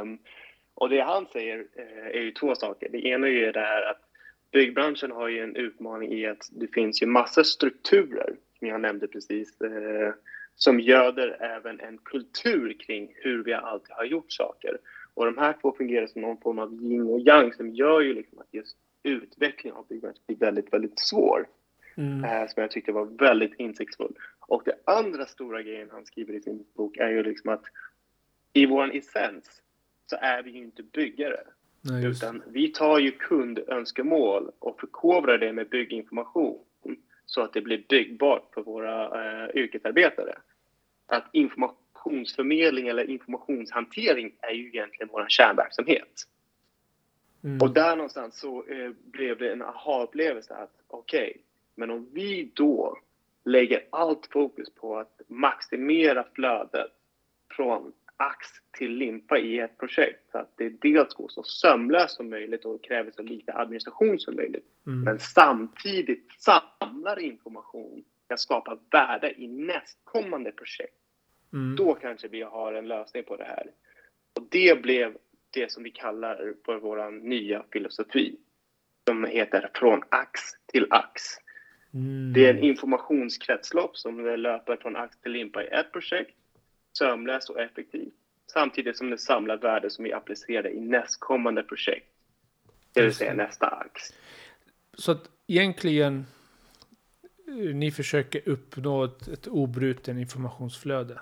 Um, 0.00 0.18
och 0.76 0.88
det 0.88 1.00
han 1.00 1.26
säger 1.32 1.66
eh, 1.74 2.06
är 2.06 2.20
ju 2.20 2.30
två 2.30 2.54
saker. 2.54 2.88
Det 2.88 3.06
ena 3.06 3.26
är 3.26 3.30
ju 3.30 3.52
det 3.52 3.60
här 3.60 3.82
att 3.90 4.00
byggbranschen 4.52 5.10
har 5.10 5.28
ju 5.28 5.42
en 5.42 5.56
utmaning 5.56 6.12
i 6.12 6.26
att 6.26 6.48
det 6.50 6.66
finns 6.66 7.02
ju 7.02 7.06
massa 7.06 7.44
strukturer, 7.44 8.36
som 8.58 8.68
jag 8.68 8.80
nämnde 8.80 9.08
precis, 9.08 9.60
eh, 9.60 10.14
som 10.54 10.80
göder 10.80 11.42
även 11.42 11.80
en 11.80 11.98
kultur 11.98 12.76
kring 12.86 13.12
hur 13.14 13.44
vi 13.44 13.52
alltid 13.52 13.94
har 13.94 14.04
gjort 14.04 14.32
saker. 14.32 14.78
Och 15.14 15.24
de 15.24 15.38
här 15.38 15.54
två 15.60 15.72
fungerar 15.72 16.06
som 16.06 16.22
någon 16.22 16.40
form 16.40 16.58
av 16.58 16.72
yin 16.72 17.06
och 17.06 17.20
yang 17.20 17.52
som 17.52 17.70
gör 17.70 18.00
ju 18.00 18.14
liksom 18.14 18.38
att 18.38 18.54
just 18.54 18.76
utveckling 19.02 19.72
av 19.72 19.86
byggbranschen 19.88 20.22
blir 20.26 20.36
väldigt, 20.36 20.72
väldigt 20.72 20.98
svår. 20.98 21.46
Mm. 21.96 22.24
Eh, 22.24 22.48
som 22.48 22.60
jag 22.60 22.70
tyckte 22.70 22.92
var 22.92 23.04
väldigt 23.04 23.54
insiktsfull. 23.58 24.14
Och 24.40 24.62
det 24.64 24.74
andra 24.84 25.26
stora 25.26 25.62
grejen 25.62 25.88
han 25.92 26.06
skriver 26.06 26.34
i 26.34 26.40
sin 26.40 26.64
bok 26.76 26.96
är 26.96 27.08
ju 27.08 27.22
liksom 27.22 27.50
att 27.50 27.64
i 28.52 28.66
vår 28.66 28.94
essens 28.94 29.62
så 30.06 30.16
är 30.20 30.42
vi 30.42 30.50
ju 30.50 30.58
inte 30.58 30.82
byggare. 30.82 31.40
Nej, 31.80 32.06
utan 32.06 32.42
vi 32.46 32.68
tar 32.68 32.98
ju 32.98 33.10
kundönskemål 33.10 34.50
och 34.58 34.80
förkovrar 34.80 35.38
det 35.38 35.52
med 35.52 35.68
bygginformation 35.68 36.64
så 37.26 37.42
att 37.42 37.52
det 37.52 37.60
blir 37.60 37.84
byggbart 37.88 38.50
för 38.54 38.62
våra 38.62 39.04
eh, 39.04 39.56
yrkesarbetare. 39.56 40.38
Att 41.06 41.24
informationsförmedling 41.32 42.88
eller 42.88 43.10
informationshantering 43.10 44.32
är 44.40 44.52
ju 44.52 44.68
egentligen 44.68 45.08
vår 45.12 45.26
kärnverksamhet. 45.28 46.26
Mm. 47.44 47.58
Och 47.60 47.70
där 47.70 47.96
någonstans 47.96 48.38
så 48.38 48.64
eh, 48.64 48.90
blev 49.04 49.38
det 49.38 49.52
en 49.52 49.62
aha-upplevelse 49.62 50.54
att 50.54 50.72
okej, 50.88 51.30
okay, 51.30 51.42
men 51.74 51.90
om 51.90 52.08
vi 52.12 52.50
då 52.54 52.98
lägger 53.44 53.84
allt 53.90 54.26
fokus 54.30 54.70
på 54.70 54.98
att 54.98 55.20
maximera 55.28 56.24
flödet 56.34 56.92
från 57.50 57.92
ax 58.16 58.46
till 58.78 58.92
limpa 58.92 59.38
i 59.38 59.58
ett 59.58 59.78
projekt 59.78 60.30
så 60.32 60.38
att 60.38 60.52
det 60.56 60.68
dels 60.68 61.14
går 61.14 61.28
så 61.28 61.42
sömlöst 61.42 62.16
som 62.16 62.30
möjligt 62.30 62.64
och 62.64 62.84
kräver 62.84 63.10
så 63.10 63.22
lite 63.22 63.52
administration 63.52 64.18
som 64.18 64.36
möjligt. 64.36 64.66
Mm. 64.86 65.00
Men 65.00 65.18
samtidigt 65.18 66.26
samlar 66.38 67.18
information 67.18 68.04
kan 68.28 68.38
skapa 68.38 68.78
värde 68.90 69.34
i 69.40 69.48
nästkommande 69.48 70.52
projekt. 70.52 70.96
Mm. 71.52 71.76
Då 71.76 71.94
kanske 71.94 72.28
vi 72.28 72.42
har 72.42 72.72
en 72.72 72.88
lösning 72.88 73.22
på 73.24 73.36
det 73.36 73.44
här. 73.44 73.70
Och 74.36 74.46
det 74.50 74.82
blev 74.82 75.16
det 75.50 75.72
som 75.72 75.82
vi 75.82 75.90
kallar 75.90 76.54
för 76.64 76.76
vår 76.76 77.10
nya 77.10 77.64
filosofi 77.72 78.36
som 79.08 79.24
heter 79.24 79.70
Från 79.74 80.02
ax 80.08 80.40
till 80.66 80.86
ax. 80.90 81.22
Mm. 81.94 82.32
Det 82.32 82.46
är 82.46 82.54
en 82.54 82.62
informationskretslopp 82.62 83.96
som 83.96 84.24
löper 84.24 84.76
från 84.76 84.96
ax 84.96 85.20
till 85.20 85.32
limpa 85.32 85.64
i 85.64 85.66
ett 85.66 85.92
projekt, 85.92 86.36
sömlöst 86.98 87.50
och 87.50 87.60
effektivt, 87.60 88.14
samtidigt 88.52 88.96
som 88.96 89.10
det 89.10 89.18
samlar 89.18 89.56
värde 89.56 89.90
som 89.90 90.04
vi 90.04 90.12
applicerar 90.12 90.68
i 90.68 90.80
nästkommande 90.80 91.62
projekt, 91.62 92.06
det 92.92 93.02
vill 93.02 93.14
säga 93.14 93.34
nästa 93.34 93.66
ax. 93.66 94.02
Så 94.94 95.12
att 95.12 95.30
egentligen 95.46 96.26
eh, 97.48 97.74
ni 97.74 97.90
försöker 97.90 98.48
uppnå 98.48 99.04
ett, 99.04 99.28
ett 99.28 99.46
obruten 99.46 100.18
informationsflöde? 100.18 101.20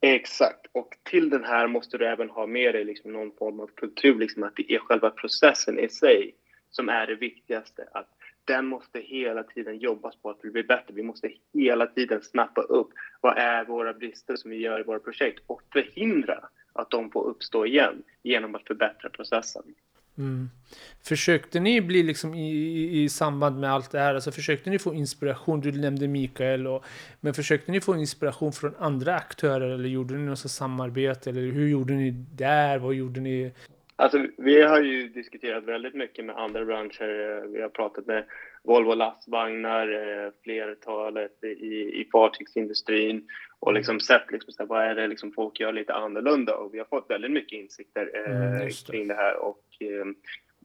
Exakt, 0.00 0.66
och 0.72 0.96
till 1.02 1.30
den 1.30 1.44
här 1.44 1.66
måste 1.66 1.98
du 1.98 2.06
även 2.06 2.30
ha 2.30 2.46
med 2.46 2.74
dig 2.74 2.84
liksom 2.84 3.12
någon 3.12 3.32
form 3.32 3.60
av 3.60 3.66
kultur, 3.66 4.18
liksom 4.18 4.42
att 4.42 4.56
det 4.56 4.72
är 4.72 4.78
själva 4.78 5.10
processen 5.10 5.78
i 5.78 5.88
sig 5.88 6.34
som 6.70 6.88
är 6.88 7.06
det 7.06 7.14
viktigaste. 7.14 7.88
Att 7.92 8.13
den 8.44 8.66
måste 8.66 9.00
hela 9.00 9.42
tiden 9.42 9.78
jobbas 9.78 10.16
på 10.16 10.30
att 10.30 10.42
bli 10.42 10.62
bättre. 10.62 10.94
Vi 10.94 11.02
måste 11.02 11.30
hela 11.54 11.86
tiden 11.86 12.22
snappa 12.22 12.60
upp 12.60 12.88
vad 13.20 13.38
är 13.38 13.64
våra 13.64 13.92
brister 13.92 14.36
som 14.36 14.50
vi 14.50 14.56
gör 14.56 14.80
i 14.80 14.82
våra 14.82 14.98
projekt 14.98 15.42
och 15.46 15.62
förhindra 15.72 16.48
att 16.72 16.90
de 16.90 17.10
får 17.10 17.24
uppstå 17.24 17.66
igen 17.66 18.02
genom 18.22 18.54
att 18.54 18.66
förbättra 18.66 19.10
processen. 19.10 19.62
Mm. 20.18 20.50
Försökte 21.02 21.60
ni 21.60 21.80
bli 21.80 22.02
liksom 22.02 22.34
i, 22.34 23.02
i, 23.02 23.08
samband 23.08 23.60
med 23.60 23.72
allt 23.72 23.90
det 23.90 23.98
här, 23.98 24.14
alltså 24.14 24.32
försökte 24.32 24.70
ni 24.70 24.78
få 24.78 24.94
inspiration? 24.94 25.60
Du 25.60 25.72
nämnde 25.72 26.08
Mikael, 26.08 26.66
och, 26.66 26.84
men 27.20 27.34
försökte 27.34 27.72
ni 27.72 27.80
få 27.80 27.96
inspiration 27.96 28.52
från 28.52 28.74
andra 28.78 29.16
aktörer 29.16 29.70
eller 29.70 29.88
gjorde 29.88 30.14
ni 30.14 30.26
något 30.26 30.38
samarbete? 30.38 31.30
Eller 31.30 31.40
hur 31.40 31.68
gjorde 31.68 31.92
ni 31.92 32.10
där? 32.10 32.78
Vad 32.78 32.94
gjorde 32.94 33.20
ni? 33.20 33.52
Alltså, 33.96 34.26
vi 34.36 34.62
har 34.62 34.80
ju 34.80 35.08
diskuterat 35.08 35.64
väldigt 35.64 35.94
mycket 35.94 36.24
med 36.24 36.36
andra 36.36 36.64
branscher. 36.64 37.46
Vi 37.46 37.62
har 37.62 37.68
pratat 37.68 38.06
med 38.06 38.24
Volvo 38.62 38.94
lastvagnar, 38.94 39.88
eh, 39.88 40.30
flertalet 40.42 41.44
i, 41.44 42.00
i 42.00 42.08
fartygsindustrin 42.12 43.28
och 43.60 43.70
mm. 43.70 43.78
liksom 43.78 44.00
sett 44.00 44.32
liksom, 44.32 44.52
så 44.52 44.62
här, 44.62 44.68
vad 44.68 44.84
är 44.84 44.94
det 44.94 45.06
liksom 45.06 45.32
folk 45.32 45.60
gör 45.60 45.72
lite 45.72 45.94
annorlunda. 45.94 46.56
Och 46.56 46.74
vi 46.74 46.78
har 46.78 46.86
fått 46.86 47.10
väldigt 47.10 47.30
mycket 47.30 47.58
insikter 47.58 48.10
eh, 48.14 48.36
mm, 48.36 48.58
det. 48.58 48.86
kring 48.86 49.08
det 49.08 49.14
här. 49.14 49.36
Och, 49.36 49.64
eh, 49.80 50.06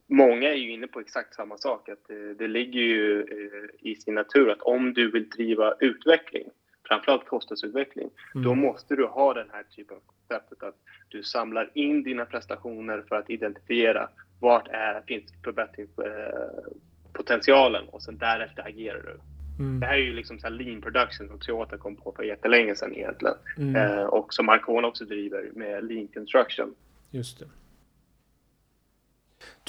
många 0.08 0.48
är 0.48 0.56
ju 0.56 0.72
inne 0.72 0.86
på 0.86 1.00
exakt 1.00 1.34
samma 1.34 1.56
sak. 1.56 1.88
Att, 1.88 2.10
eh, 2.10 2.36
det 2.38 2.48
ligger 2.48 2.80
ju 2.80 3.20
eh, 3.20 3.90
i 3.90 3.94
sin 3.94 4.14
natur 4.14 4.50
att 4.50 4.62
om 4.62 4.94
du 4.94 5.10
vill 5.10 5.28
driva 5.28 5.74
utveckling, 5.80 6.48
framförallt 6.90 7.26
kostnadsutveckling, 7.26 8.10
mm. 8.34 8.44
då 8.44 8.54
måste 8.54 8.96
du 8.96 9.06
ha 9.06 9.34
den 9.34 9.50
här 9.52 9.64
typen 9.76 9.96
av 9.96 10.00
konceptet 10.06 10.62
att 10.62 10.76
du 11.08 11.22
samlar 11.22 11.70
in 11.74 12.02
dina 12.02 12.24
prestationer 12.24 13.04
för 13.08 13.16
att 13.16 13.30
identifiera 13.30 14.08
vart 14.40 14.68
är, 14.68 15.02
finns 15.06 15.32
förbättringspotentialen 15.44 17.88
och 17.88 18.02
sen 18.02 18.18
därefter 18.18 18.66
agerar 18.66 19.02
du. 19.02 19.20
Mm. 19.58 19.80
Det 19.80 19.86
här 19.86 19.94
är 19.94 19.98
ju 19.98 20.12
liksom 20.12 20.38
så 20.38 20.48
lean 20.48 20.80
production 20.80 21.28
som 21.28 21.38
Toyota 21.38 21.76
kom 21.76 21.96
på 21.96 22.12
för 22.16 22.22
jättelänge 22.22 22.74
sedan 22.74 22.94
egentligen. 22.94 23.36
Mm. 23.58 23.76
Eh, 23.76 24.04
och 24.04 24.34
som 24.34 24.46
Marcona 24.46 24.88
också 24.88 25.04
driver 25.04 25.50
med 25.54 25.84
lean 25.84 26.08
construction. 26.08 26.74
Just 27.10 27.38
det. 27.38 27.46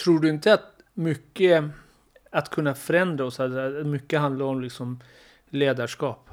Tror 0.03 0.19
du 0.19 0.29
inte 0.29 0.53
att 0.53 0.81
mycket 0.93 1.63
att 2.31 2.49
kunna 2.49 2.75
förändra 2.75 3.25
oss, 3.25 3.39
att 3.39 3.85
mycket 3.85 4.19
handlar 4.19 4.45
om 4.45 4.61
liksom 4.61 4.99
ledarskap? 5.49 6.30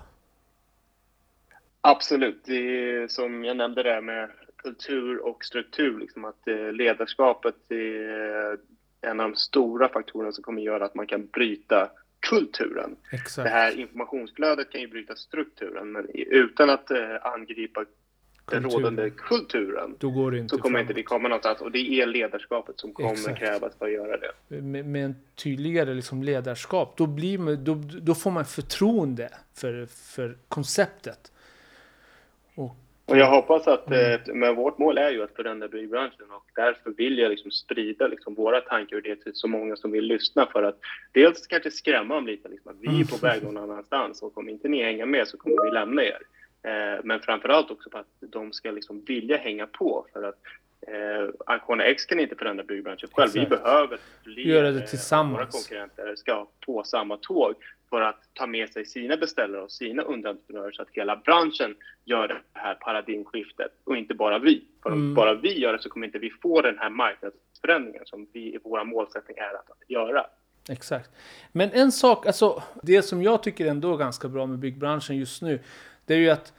Absolut. 1.91 2.41
Det 2.45 2.91
är 2.91 3.09
som 3.09 3.45
jag 3.45 3.57
nämnde 3.57 3.83
där 3.83 4.01
med 4.01 4.31
kultur 4.57 5.27
och 5.27 5.45
struktur, 5.45 5.99
liksom 5.99 6.25
att 6.25 6.49
eh, 6.49 6.73
ledarskapet 6.73 7.55
är 7.69 8.59
en 9.01 9.21
av 9.21 9.31
de 9.31 9.37
stora 9.37 9.89
faktorerna 9.89 10.33
som 10.33 10.45
kommer 10.45 10.63
göra 10.63 10.85
att 10.85 10.95
man 10.95 11.07
kan 11.07 11.27
bryta 11.27 11.91
kulturen. 12.21 12.97
Exakt. 13.13 13.45
Det 13.45 13.51
här 13.51 13.79
informationsflödet 13.79 14.71
kan 14.71 14.81
ju 14.81 14.89
bryta 14.89 15.17
strukturen, 15.17 15.93
men 15.93 16.07
utan 16.15 16.71
att 16.71 16.91
eh, 16.91 16.99
angripa 17.23 17.85
den 18.51 18.63
rådande 18.63 19.11
kulturen 19.11 19.97
det 20.31 20.39
inte 20.39 20.57
så 20.57 20.63
kommer 20.63 20.79
framåt. 20.79 20.81
inte 20.81 20.93
vi 20.93 21.03
komma 21.03 21.29
någonstans. 21.29 21.61
Och 21.61 21.73
det 21.73 22.01
är 22.01 22.07
ledarskapet 22.07 22.81
som 22.81 22.93
kommer 22.93 23.13
Exakt. 23.13 23.39
krävas 23.39 23.79
för 23.79 23.87
att 23.87 23.93
göra 23.93 24.17
det. 24.17 24.61
Med, 24.61 24.85
med 24.85 25.05
en 25.05 25.17
tydligare 25.35 25.95
liksom 25.95 26.23
ledarskap, 26.23 26.97
då, 26.97 27.07
blir 27.07 27.39
man, 27.39 27.65
då, 27.65 27.75
då 28.01 28.15
får 28.15 28.31
man 28.31 28.45
förtroende 28.45 29.29
för, 29.55 29.87
för 29.87 30.39
konceptet. 30.49 31.33
Och, 32.59 32.77
och 33.07 33.17
jag 33.19 33.31
hoppas 33.31 33.69
att, 33.69 33.87
mm. 33.87 34.13
Eh, 34.13 34.21
men 34.35 34.55
vårt 34.55 34.79
mål 34.79 34.99
är 34.99 35.11
ju 35.11 35.23
att 35.23 35.37
förändra 35.37 35.69
byggbranschen 35.69 36.31
och 36.31 36.45
därför 36.55 36.91
vill 36.91 37.19
jag 37.19 37.31
liksom 37.31 37.51
sprida 37.51 38.07
liksom 38.07 38.35
våra 38.35 38.61
tankar 38.61 38.97
och 38.97 39.03
det 39.03 39.17
till 39.17 39.35
så 39.35 39.49
många 39.49 39.77
som 39.77 39.91
vill 39.91 40.05
lyssna 40.05 40.47
för 40.47 40.63
att 40.63 40.79
dels 41.13 41.47
kanske 41.47 41.71
skrämma 41.71 42.15
dem 42.15 42.27
lite, 42.27 42.49
liksom, 42.49 42.71
att 42.73 42.79
vi 42.81 43.01
är 43.01 43.05
på 43.05 43.27
mm. 43.27 43.41
väg 43.41 43.43
någon 43.43 43.71
annanstans 43.71 44.23
och 44.23 44.39
om 44.39 44.49
inte 44.49 44.69
ni 44.69 44.83
hänger 44.83 45.07
med 45.07 45.29
så 45.29 45.37
kommer 45.37 45.65
vi 45.65 45.71
lämna 45.71 46.03
er. 46.03 46.21
Eh, 46.63 47.01
men 47.05 47.21
framförallt 47.21 47.71
också 47.71 47.91
för 47.91 47.99
att 47.99 48.07
de 48.21 48.53
ska 48.53 48.71
liksom 48.71 49.05
vilja 49.05 49.37
hänga 49.37 49.67
på 49.67 50.07
för 50.13 50.23
att 50.23 50.39
eh, 50.81 51.29
Ancona 51.47 51.85
X 51.85 52.05
kan 52.05 52.21
inte 52.21 52.37
förändra 52.37 52.65
byggbranschen 52.65 53.09
själv. 53.13 53.29
Exakt. 53.29 53.45
Vi 53.45 53.57
behöver 53.57 53.99
fler 54.25 54.43
Göra 54.43 54.71
det 54.71 54.87
tillsammans. 54.87 55.37
våra 55.37 55.47
konkurrenter 55.47 56.15
ska 56.17 56.47
på 56.67 56.83
samma 56.83 57.17
tåg 57.17 57.55
för 57.91 58.01
att 58.01 58.21
ta 58.35 58.47
med 58.47 58.71
sig 58.71 58.85
sina 58.85 59.17
beställare 59.17 59.63
och 59.63 59.71
sina 59.71 60.03
underentreprenörer 60.03 60.73
så 60.73 60.83
att 60.83 60.89
hela 60.93 61.17
branschen 61.17 61.77
gör 62.05 62.29
det 62.29 62.41
här 62.53 62.75
paradigmskiftet 62.75 63.73
och 63.85 63.97
inte 63.97 64.15
bara 64.15 64.39
vi. 64.39 64.65
För 64.83 64.91
om 64.91 64.99
mm. 64.99 65.15
bara 65.15 65.35
vi 65.35 65.59
gör 65.59 65.73
det 65.73 65.83
så 65.83 65.89
kommer 65.89 66.07
inte 66.07 66.19
vi 66.19 66.31
få 66.31 66.63
den 66.63 66.79
här 66.79 66.91
marknadsförändringen 66.91 68.03
som 68.05 68.27
vi, 68.33 68.59
vår 68.65 68.85
målsättning 68.85 69.37
är 69.37 69.55
att, 69.55 69.71
att 69.71 69.91
göra. 69.91 70.27
Exakt. 70.69 71.11
Men 71.53 71.71
en 71.73 71.93
sak, 71.93 72.27
alltså 72.27 72.63
det 72.83 73.03
som 73.03 73.23
jag 73.23 73.43
tycker 73.43 73.67
ändå 73.67 73.95
är 73.95 73.99
ganska 73.99 74.29
bra 74.29 74.47
med 74.47 74.59
byggbranschen 74.59 75.17
just 75.17 75.43
nu, 75.43 75.61
det 76.07 76.15
är 76.15 76.19
ju 76.19 76.31
att 76.31 76.53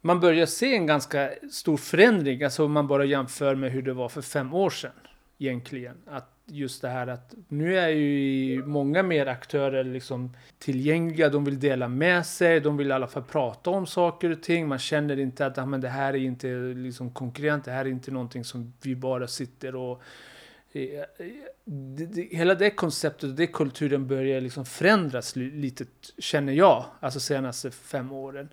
man 0.00 0.20
börjar 0.20 0.46
se 0.46 0.74
en 0.74 0.86
ganska 0.86 1.30
stor 1.50 1.76
förändring, 1.76 2.42
alltså 2.42 2.64
om 2.64 2.72
man 2.72 2.86
bara 2.86 3.04
jämför 3.04 3.54
med 3.54 3.72
hur 3.72 3.82
det 3.82 3.92
var 3.92 4.08
för 4.08 4.22
fem 4.22 4.54
år 4.54 4.70
sedan 4.70 4.90
egentligen. 5.38 5.96
Att 6.06 6.35
just 6.46 6.82
det 6.82 6.88
här 6.88 7.06
att 7.06 7.34
nu 7.48 7.78
är 7.78 7.88
ju 7.88 8.64
många 8.66 9.02
mer 9.02 9.26
aktörer 9.26 9.84
liksom 9.84 10.36
tillgängliga, 10.58 11.28
de 11.28 11.44
vill 11.44 11.60
dela 11.60 11.88
med 11.88 12.26
sig, 12.26 12.60
de 12.60 12.76
vill 12.76 12.88
i 12.88 12.92
alla 12.92 13.06
fall 13.06 13.22
prata 13.22 13.70
om 13.70 13.86
saker 13.86 14.30
och 14.30 14.42
ting. 14.42 14.68
Man 14.68 14.78
känner 14.78 15.18
inte 15.18 15.46
att 15.46 15.58
ah, 15.58 15.66
men 15.66 15.80
det 15.80 15.88
här 15.88 16.14
är 16.14 16.18
inte 16.18 16.48
liksom 16.76 17.10
konkurrent, 17.10 17.64
det 17.64 17.70
här 17.70 17.84
är 17.84 17.88
inte 17.88 18.10
någonting 18.10 18.44
som 18.44 18.72
vi 18.82 18.96
bara 18.96 19.28
sitter 19.28 19.76
och 19.76 20.02
eh, 20.72 21.04
hela 22.30 22.54
det 22.54 22.70
konceptet 22.70 23.24
och 23.24 23.36
det 23.36 23.46
kulturen 23.46 24.06
börjar 24.06 24.40
liksom 24.40 24.64
förändras 24.64 25.36
lite, 25.36 25.84
känner 26.18 26.52
jag, 26.52 26.84
alltså 27.00 27.20
senaste 27.20 27.70
fem 27.70 28.12
åren. 28.12 28.48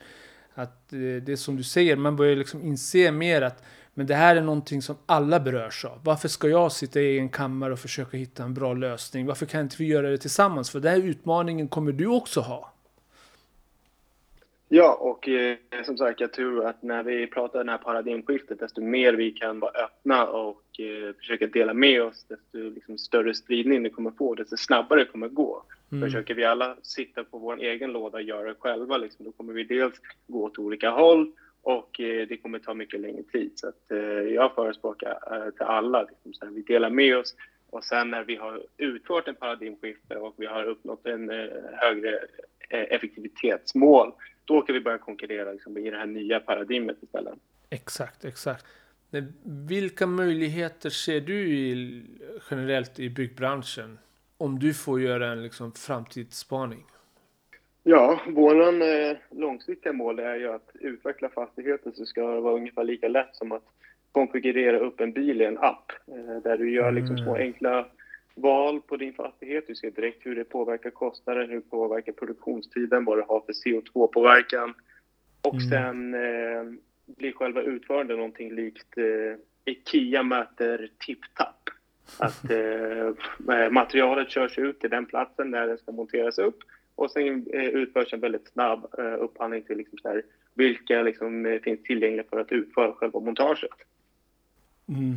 Att 0.54 0.94
eh, 0.94 1.00
det 1.00 1.30
är 1.30 1.36
som 1.36 1.56
du 1.56 1.64
säger, 1.64 1.96
man 1.96 2.16
börjar 2.16 2.36
liksom 2.36 2.64
inse 2.64 3.12
mer 3.12 3.42
att 3.42 3.64
men 3.94 4.08
det 4.08 4.16
här 4.16 4.36
är 4.36 4.42
någonting 4.42 4.82
som 4.82 4.96
alla 5.06 5.40
berörs 5.40 5.86
av. 5.86 6.00
Varför 6.04 6.28
ska 6.28 6.48
jag 6.48 6.72
sitta 6.72 7.02
i 7.02 7.20
en 7.20 7.30
kammare 7.30 7.74
och 7.74 7.80
försöka 7.80 8.18
hitta 8.18 8.44
en 8.44 8.54
bra 8.54 8.74
lösning? 8.74 9.26
Varför 9.26 9.46
kan 9.46 9.62
inte 9.62 9.76
vi 9.80 9.86
göra 9.86 10.10
det 10.10 10.18
tillsammans? 10.18 10.70
För 10.70 10.80
den 10.80 10.92
här 10.92 11.10
utmaningen 11.10 11.68
kommer 11.68 11.92
du 11.92 12.08
också 12.08 12.40
ha. 12.40 12.74
Ja, 14.76 14.94
och 14.94 15.30
eh, 15.30 15.58
som 15.86 15.98
sagt, 15.98 16.20
jag 16.20 16.34
tror 16.34 16.66
att 16.66 16.84
när 16.84 17.04
vi 17.04 17.28
pratar 17.28 17.64
det 17.64 17.72
här 17.72 17.78
paradigmskiftet, 17.78 18.60
desto 18.60 18.82
mer 18.82 19.14
vi 19.14 19.32
kan 19.32 19.60
vara 19.60 19.72
öppna 19.72 20.26
och 20.26 20.80
eh, 20.80 21.16
försöka 21.16 21.48
dela 21.48 21.74
med 21.74 22.04
oss, 22.04 22.26
desto 22.30 22.70
liksom, 22.70 22.98
större 22.98 23.34
spridning 23.34 23.84
det 23.84 23.90
kommer 23.90 24.12
få, 24.12 24.36
desto 24.36 24.58
snabbare 24.58 25.00
det 25.00 25.06
kommer 25.06 25.28
gå. 25.28 25.64
Mm. 25.92 26.04
Försöker 26.04 26.34
vi 26.34 26.46
alla 26.46 26.76
sitta 26.82 27.24
på 27.24 27.38
vår 27.38 27.60
egen 27.60 27.92
låda 27.92 28.18
och 28.18 28.24
göra 28.24 28.48
det 28.48 28.56
själva, 28.60 28.98
liksom, 28.98 29.26
då 29.26 29.32
kommer 29.32 29.54
vi 29.54 29.64
dels 29.64 29.94
gå 30.28 30.44
åt 30.44 30.58
olika 30.58 30.90
håll 30.90 31.32
och 31.64 32.00
eh, 32.00 32.28
det 32.28 32.38
kommer 32.38 32.60
ta 32.60 32.74
mycket 32.74 33.00
längre 33.00 33.24
tid. 33.24 33.52
Så 33.56 33.68
att, 33.68 33.92
eh, 33.92 33.98
jag 34.34 34.56
förespråkar 34.56 35.20
eh, 35.32 35.52
till 35.52 35.66
alla, 35.66 36.04
liksom, 36.04 36.34
så 36.34 36.46
här, 36.46 36.52
vi 36.52 36.62
delar 36.62 36.90
med 36.90 37.18
oss 37.18 37.36
och 37.70 37.84
sen 37.84 38.10
när 38.10 38.24
vi 38.24 38.36
har 38.36 38.64
utfört 38.78 39.28
en 39.28 39.36
paradigmskifte 39.36 40.16
och 40.16 40.34
vi 40.38 40.46
har 40.46 40.64
uppnått 40.64 41.06
en 41.06 41.30
eh, 41.30 41.48
högre 41.74 42.16
eh, 42.70 42.80
effektivitetsmål, 42.80 44.12
då 44.46 44.62
kan 44.62 44.74
vi 44.74 44.82
börja 44.82 44.98
konkurrera 44.98 45.52
liksom, 45.52 45.78
i 45.78 45.90
det 45.90 45.98
här 45.98 46.06
nya 46.06 46.40
paradigmet 46.40 46.98
istället. 47.04 47.34
Exakt, 47.70 48.26
exakt. 48.26 48.66
Vilka 49.68 50.08
möjligheter 50.08 50.90
ser 50.90 51.22
du 51.22 51.48
i, 51.50 52.04
generellt 52.52 53.00
i 53.00 53.10
byggbranschen 53.10 54.00
om 54.38 54.60
du 54.60 54.74
får 54.74 55.02
göra 55.02 55.32
en 55.32 55.44
liksom, 55.44 55.72
framtidsspaning? 55.72 56.86
Ja, 57.84 58.22
våran 58.28 58.82
eh, 58.82 59.18
långsiktiga 59.32 59.94
mål 59.94 60.20
är 60.20 60.36
ju 60.36 60.52
att 60.52 60.70
utveckla 60.74 61.30
fastigheter 61.30 61.92
så 61.92 62.06
ska 62.06 62.28
det 62.28 62.42
vara 62.42 62.56
ungefär 62.56 62.84
lika 62.84 63.08
lätt 63.08 63.36
som 63.36 63.52
att 63.52 63.64
konfigurera 64.12 64.80
upp 64.80 65.00
en 65.00 65.12
bil 65.12 65.42
i 65.42 65.46
en 65.46 65.58
app 65.58 65.92
eh, 66.08 66.44
där 66.44 66.58
du 66.58 66.72
gör 66.72 66.92
liksom 66.92 67.18
små 67.18 67.36
mm. 67.36 67.48
enkla 67.48 67.86
val 68.36 68.82
på 68.82 68.98
din 68.98 69.14
fastighet. 69.14 69.68
Du 69.68 69.76
ser 69.76 69.92
direkt 69.92 70.26
hur 70.26 70.36
det 70.36 70.44
påverkar 70.44 70.90
kostnaden, 70.90 71.50
hur 71.50 71.56
det 71.56 71.70
påverkar 71.70 72.12
produktionstiden, 72.12 73.06
vad 73.06 73.18
det 73.18 73.26
har 73.28 73.40
för 73.40 73.54
CO2-påverkan. 73.54 74.74
Och 75.42 75.54
mm. 75.54 75.70
sen 75.70 76.14
eh, 76.14 76.80
blir 77.06 77.32
själva 77.32 77.62
utförandet 77.62 78.18
någonting 78.18 78.56
likt 78.56 78.98
eh, 78.98 79.40
IKEA 79.66 80.24
möter 80.24 80.90
TipTap. 81.06 81.70
Att 82.20 82.52
eh, 82.52 83.72
materialet 83.72 84.30
körs 84.30 84.58
ut 84.58 84.80
till 84.80 84.90
den 84.90 85.06
platsen 85.06 85.52
där 85.52 85.68
det 85.68 85.78
ska 85.78 85.92
monteras 85.92 86.38
upp 86.38 86.58
och 86.96 87.12
sen 87.12 87.46
eh, 87.54 87.64
utförs 87.64 88.14
en 88.14 88.20
väldigt 88.20 88.48
snabb 88.48 88.88
eh, 88.98 89.24
upphandling 89.24 89.64
till 89.64 89.78
liksom 89.78 89.98
så 90.02 90.08
här, 90.08 90.24
vilka 90.54 91.02
liksom, 91.02 91.46
eh, 91.46 91.60
finns 91.60 91.84
tillgängliga 91.84 92.24
för 92.30 92.40
att 92.40 92.52
utföra 92.52 92.94
själva 92.94 93.20
montaget. 93.20 93.70
Mm. 94.88 95.16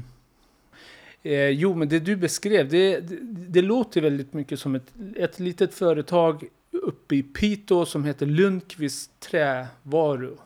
Eh, 1.23 1.49
jo, 1.49 1.75
men 1.75 1.89
det 1.89 1.99
du 1.99 2.17
beskrev, 2.17 2.69
det, 2.69 3.01
det, 3.01 3.17
det, 3.49 3.62
låter 3.62 4.01
väldigt 4.01 4.33
mycket 4.33 4.59
som 4.59 4.75
ett, 4.75 4.93
ett 5.17 5.41
litet 5.41 5.75
företag 5.75 6.45
uppe 6.71 7.17
i 7.17 7.23
Piteå 7.23 7.85
som 7.85 8.05
heter 8.05 8.27
Lundqvist 8.27 9.21
Trävaru. 9.21 10.37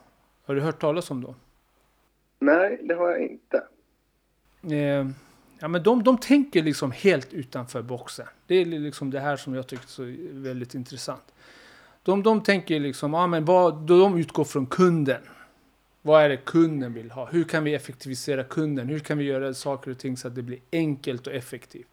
Har 0.45 0.55
du 0.55 0.61
hört 0.61 0.81
talas 0.81 1.11
om 1.11 1.23
dem? 1.23 1.35
Nej, 2.38 2.81
det 2.83 2.95
har 2.95 3.11
jag 3.11 3.21
inte. 3.21 3.62
Eh, 4.77 5.07
ja, 5.61 5.68
men 5.68 5.83
de, 5.83 6.03
de 6.03 6.18
tänker 6.18 6.62
liksom 6.62 6.92
helt 6.92 7.33
utanför 7.33 7.83
boxen. 7.83 8.27
Det 8.46 8.55
är 8.55 8.64
liksom 8.64 9.11
det 9.11 9.20
här 9.20 9.37
som 9.37 9.55
jag 9.55 9.66
tycker 9.66 10.03
är 10.03 10.42
väldigt 10.42 10.75
intressant. 10.75 11.33
De, 12.03 12.23
de 12.23 12.42
tänker 12.42 12.81
liksom, 12.81 13.14
ja, 13.14 13.27
men 13.27 13.44
vad, 13.44 13.75
de 13.75 14.18
utgår 14.18 14.44
från 14.44 14.66
kunden. 14.66 15.23
Vad 16.03 16.23
är 16.23 16.29
det 16.29 16.37
kunden 16.37 16.94
vill 16.94 17.11
ha? 17.11 17.27
Hur 17.27 17.44
kan 17.44 17.64
vi 17.64 17.75
effektivisera 17.75 18.44
kunden? 18.44 18.88
Hur 18.88 18.99
kan 18.99 19.18
vi 19.18 19.25
göra 19.25 19.55
saker 19.55 19.90
och 19.90 19.99
ting 19.99 20.16
så 20.16 20.29
att 20.29 20.35
det 20.35 20.42
blir 20.42 20.59
enkelt 20.73 21.27
och 21.27 21.33
effektivt? 21.33 21.88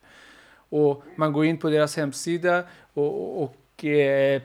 Och 0.70 1.04
man 1.16 1.34
går 1.34 1.46
in 1.46 1.58
på 1.58 1.70
deras 1.70 1.98
hemsida 1.98 2.64
och, 2.94 3.44
och 3.44 3.86
eh, 3.86 4.42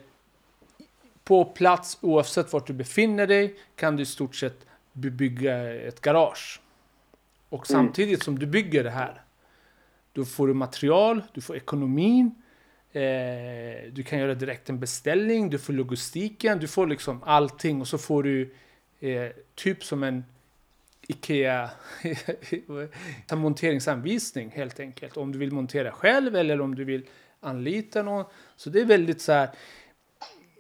på 1.25 1.45
plats 1.45 1.99
oavsett 2.01 2.53
vart 2.53 2.67
du 2.67 2.73
befinner 2.73 3.27
dig 3.27 3.57
kan 3.77 3.97
du 3.97 4.03
i 4.03 4.07
stort 4.07 4.35
sett 4.35 4.67
bygga 4.93 5.75
ett 5.75 6.01
garage. 6.01 6.61
Och 7.53 7.71
mm. 7.71 7.85
samtidigt 7.85 8.23
som 8.23 8.39
du 8.39 8.47
bygger 8.47 8.85
det 8.85 8.91
här, 8.91 9.23
då 10.13 10.25
får 10.25 10.47
du 10.47 10.55
material, 10.55 11.23
du 11.35 11.41
får 11.41 11.57
ekonomin, 11.57 12.35
eh, 12.93 13.03
du 13.93 14.03
kan 14.07 14.19
göra 14.19 14.35
direkt 14.35 14.69
en 14.69 14.81
beställning, 14.81 15.51
du 15.51 15.59
får 15.59 15.73
logistiken, 15.73 16.59
du 16.59 16.69
får 16.69 16.87
liksom 16.87 17.23
allting 17.23 17.81
och 17.81 17.89
så 17.89 17.99
får 17.99 18.23
du 18.23 18.55
eh, 19.01 19.31
typ 19.55 19.85
som 19.85 20.03
en 20.03 20.25
Ikea 21.09 21.71
monteringsanvisning 23.37 24.51
helt 24.51 24.81
enkelt. 24.81 25.17
Om 25.17 25.33
du 25.33 25.39
vill 25.39 25.53
montera 25.53 25.93
själv 25.93 26.37
eller 26.37 26.61
om 26.61 26.75
du 26.75 26.85
vill 26.85 27.07
anlita 27.41 28.03
någon. 28.03 28.25
Så 28.57 28.71
det 28.71 28.81
är 28.81 28.85
väldigt 28.85 29.21
så 29.21 29.33
här 29.33 29.51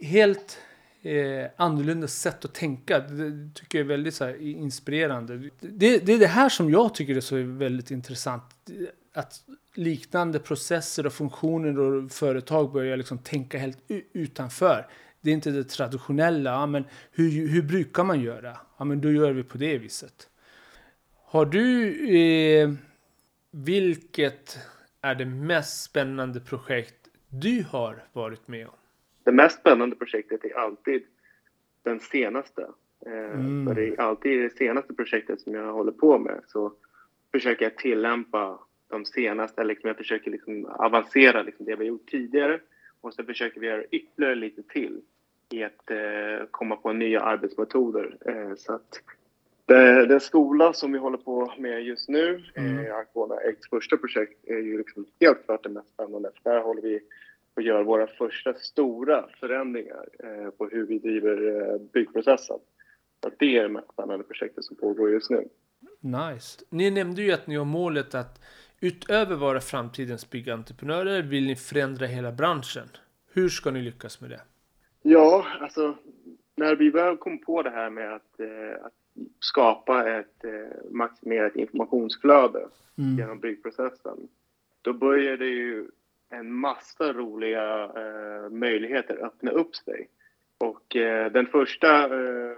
helt 0.01 0.59
eh, 1.03 1.51
annorlunda 1.57 2.09
sätt 2.09 2.45
att 2.45 2.55
tänka. 2.55 2.99
Det 2.99 3.55
tycker 3.55 3.79
jag 3.79 3.85
är 3.85 3.89
väldigt 3.89 4.15
så 4.15 4.25
här, 4.25 4.43
inspirerande. 4.43 5.51
Det, 5.61 5.99
det 5.99 6.13
är 6.13 6.19
det 6.19 6.27
här 6.27 6.49
som 6.49 6.71
jag 6.71 6.95
tycker 6.95 7.17
är 7.17 7.21
så 7.21 7.37
väldigt 7.43 7.91
intressant. 7.91 8.45
Att 9.15 9.45
liknande 9.75 10.39
processer 10.39 11.07
och 11.07 11.13
funktioner 11.13 11.79
och 11.79 12.13
företag 12.13 12.73
börjar 12.73 12.97
liksom 12.97 13.19
tänka 13.19 13.59
helt 13.59 13.79
utanför. 14.13 14.87
Det 15.21 15.31
är 15.31 15.35
inte 15.35 15.51
det 15.51 15.65
traditionella. 15.65 16.51
Ja, 16.51 16.67
men 16.67 16.85
hur, 17.13 17.49
hur 17.49 17.63
brukar 17.63 18.05
man 18.05 18.21
göra? 18.21 18.57
Ja, 18.79 18.85
men 18.85 19.01
då 19.01 19.13
gör 19.13 19.33
vi 19.33 19.43
på 19.43 19.59
det 19.59 19.79
viset. 19.79 20.29
Har 21.25 21.47
du... 21.47 21.95
Eh, 22.17 22.73
vilket 23.51 24.59
är 25.01 25.15
det 25.15 25.25
mest 25.25 25.83
spännande 25.83 26.41
projekt 26.41 26.95
du 27.29 27.65
har 27.71 28.05
varit 28.13 28.49
med 28.49 28.67
om? 28.67 28.75
Det 29.25 29.33
mest 29.33 29.61
spännande 29.61 29.97
projektet 29.97 30.45
är 30.45 30.59
alltid 30.59 31.03
den 31.83 32.01
senaste. 32.01 32.67
Eh, 33.07 33.35
mm. 33.35 33.67
För 33.67 33.75
det 33.75 33.89
är 33.89 34.01
alltid 34.01 34.41
det 34.43 34.57
senaste 34.57 34.95
projektet 34.95 35.41
som 35.41 35.55
jag 35.55 35.73
håller 35.73 35.93
på 35.93 36.19
med 36.19 36.41
så 36.47 36.73
försöker 37.33 37.65
jag 37.65 37.77
tillämpa 37.77 38.59
de 38.89 39.05
senaste, 39.05 39.61
eller 39.61 39.75
liksom 39.75 39.89
jag 39.89 39.97
försöker 39.97 40.31
liksom 40.31 40.67
avancera 40.67 41.43
liksom 41.43 41.67
det 41.67 41.73
vi 41.77 41.85
har 41.85 41.89
gjort 41.89 42.11
tidigare 42.11 42.61
och 43.01 43.15
så 43.15 43.25
försöker 43.25 43.61
vi 43.61 43.67
göra 43.67 43.85
ytterligare 43.85 44.35
lite 44.35 44.63
till 44.63 45.01
i 45.51 45.63
att 45.65 45.91
eh, 45.91 46.47
komma 46.51 46.77
på 46.77 46.93
nya 46.93 47.21
arbetsmetoder. 47.21 48.17
Eh, 48.27 48.55
så 48.57 48.73
att 48.73 49.01
det, 49.67 50.07
den 50.07 50.21
skola 50.21 50.73
som 50.73 50.93
vi 50.93 50.99
håller 50.99 51.19
på 51.19 51.53
med 51.59 51.83
just 51.83 52.09
nu, 52.09 52.45
mm. 52.55 52.87
eh, 52.87 52.97
Arcona 52.97 53.37
X 53.37 53.61
första 53.71 53.97
projekt, 53.97 54.49
är 54.49 54.59
ju 54.59 54.79
liksom 54.79 55.07
helt 55.21 55.45
klart 55.45 55.63
det 55.63 55.69
mest 55.69 55.93
spännande. 55.95 56.31
Där 56.43 56.61
håller 56.61 56.83
vi 56.83 57.01
att 57.55 57.65
göra 57.65 57.83
våra 57.83 58.07
första 58.07 58.55
stora 58.55 59.29
förändringar 59.41 60.09
eh, 60.19 60.51
på 60.51 60.69
hur 60.69 60.87
vi 60.87 60.99
driver 60.99 61.61
eh, 61.61 61.79
byggprocessen. 61.93 62.59
Så 63.23 63.31
det 63.39 63.57
är 63.57 63.63
det 63.63 63.69
mest 63.69 63.93
spännande 63.93 64.25
projektet 64.25 64.65
som 64.65 64.77
pågår 64.77 65.11
just 65.11 65.31
nu. 65.31 65.49
Nice. 66.01 66.65
Ni 66.71 66.91
nämnde 66.91 67.23
ju 67.23 67.33
att 67.33 67.47
ni 67.47 67.57
har 67.57 67.65
målet 67.65 68.15
att 68.15 68.41
utöver 68.81 69.37
vara 69.37 69.61
framtidens 69.61 70.31
byggentreprenörer 70.31 71.23
vill 71.23 71.47
ni 71.47 71.57
förändra 71.57 72.07
hela 72.07 72.33
branschen. 72.33 72.89
Hur 73.33 73.49
ska 73.49 73.71
ni 73.71 73.83
lyckas 73.83 74.21
med 74.21 74.31
det? 74.31 74.41
Ja, 75.03 75.47
alltså 75.61 75.97
när 76.57 76.77
vi 76.77 76.91
väl 76.91 77.17
kom 77.17 77.39
på 77.39 77.63
det 77.63 77.71
här 77.71 77.91
med 77.91 78.15
att, 78.15 78.41
eh, 78.41 78.85
att 78.85 78.93
skapa 79.41 80.19
ett 80.19 80.45
eh, 80.45 80.91
maximerat 80.91 81.57
informationsflöde 81.57 82.69
mm. 82.99 83.19
genom 83.19 83.41
byggprocessen, 83.41 84.29
då 84.83 84.93
började 84.93 85.47
ju 85.47 85.89
en 86.33 86.53
massa 86.53 87.13
roliga 87.13 87.85
eh, 87.85 88.51
möjligheter 88.51 89.25
öppna 89.25 89.51
upp 89.51 89.77
sig. 89.77 90.09
Och 90.59 90.97
eh, 90.97 91.33
den 91.33 91.47
första 91.47 92.05
eh, 92.05 92.57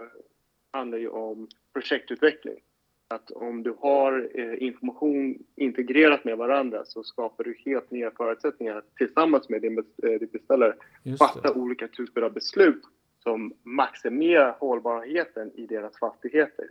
handlar 0.71 0.97
ju 0.97 1.07
om 1.07 1.47
projektutveckling. 1.73 2.59
Att 3.07 3.31
om 3.31 3.63
du 3.63 3.75
har 3.79 4.29
eh, 4.33 4.63
information 4.63 5.37
integrerat 5.55 6.25
med 6.25 6.37
varandra 6.37 6.85
så 6.85 7.03
skapar 7.03 7.43
du 7.43 7.57
helt 7.65 7.91
nya 7.91 8.11
förutsättningar 8.11 8.83
tillsammans 8.97 9.49
med 9.49 9.61
din, 9.61 9.77
eh, 9.77 10.19
din 10.19 10.29
beställare. 10.31 10.75
Fatta 11.19 11.53
olika 11.53 11.87
typer 11.87 12.21
av 12.21 12.33
beslut 12.33 12.81
som 13.23 13.53
maximerar 13.63 14.55
hållbarheten 14.59 15.51
i 15.55 15.65
deras 15.65 15.99
fastigheter. 15.99 16.65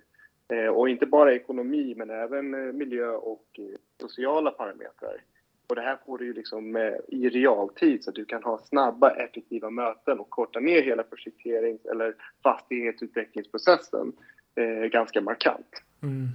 Eh, 0.53 0.67
och 0.67 0.89
inte 0.89 1.07
bara 1.07 1.35
ekonomi 1.35 1.95
men 1.97 2.11
även 2.11 2.77
miljö 2.79 3.09
och 3.09 3.61
sociala 4.01 4.51
parametrar. 4.51 5.17
Och 5.67 5.77
det 5.77 5.83
här 5.83 5.99
får 6.07 6.19
du 6.19 6.25
ju 6.25 6.33
liksom 6.33 6.77
i 7.09 7.29
realtid 7.29 8.05
så 8.05 8.11
att 8.11 8.17
du 8.17 8.25
kan 8.25 8.43
ha 8.43 8.59
snabba, 8.59 9.11
effektiva 9.11 9.71
möten 9.71 10.21
och 10.21 10.31
korta 10.31 10.61
ner 10.61 10.83
hela 10.83 11.03
projekterings 11.03 11.85
eller 11.85 12.15
fastighetsutvecklingsprocessen 12.43 14.13
eh, 14.55 14.89
ganska 14.89 15.21
markant. 15.21 15.83
Mm. 16.03 16.29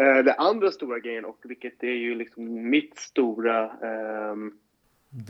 Eh, 0.00 0.24
det 0.24 0.34
andra 0.34 0.70
stora 0.70 0.98
grejen, 0.98 1.24
och 1.24 1.38
vilket 1.44 1.82
är 1.82 1.94
ju 1.94 2.14
liksom 2.14 2.70
mitt 2.70 2.98
stora 2.98 3.64
eh, 3.64 4.36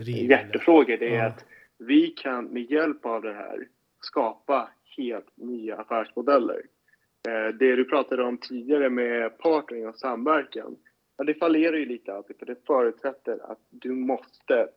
hjärtefråga, 0.07 0.97
det 0.97 1.15
är 1.15 1.19
ja. 1.19 1.25
att 1.25 1.45
vi 1.77 2.07
kan 2.07 2.45
med 2.45 2.71
hjälp 2.71 3.05
av 3.05 3.21
det 3.21 3.33
här 3.33 3.67
skapa 4.01 4.69
helt 4.97 5.37
nya 5.37 5.77
affärsmodeller. 5.77 6.61
Eh, 7.27 7.55
det 7.59 7.75
du 7.75 7.85
pratade 7.85 8.23
om 8.23 8.37
tidigare 8.37 8.89
med 8.89 9.37
partnering 9.37 9.87
och 9.87 9.95
samverkan, 9.95 10.75
ja, 11.17 11.23
det 11.23 11.33
fallerar 11.33 11.77
ju 11.77 11.85
lite 11.85 12.13
alltid 12.13 12.39
för 12.39 12.45
det 12.45 12.65
förutsätter 12.67 13.51
att 13.51 13.59
du 13.69 13.91
måste 13.91 14.69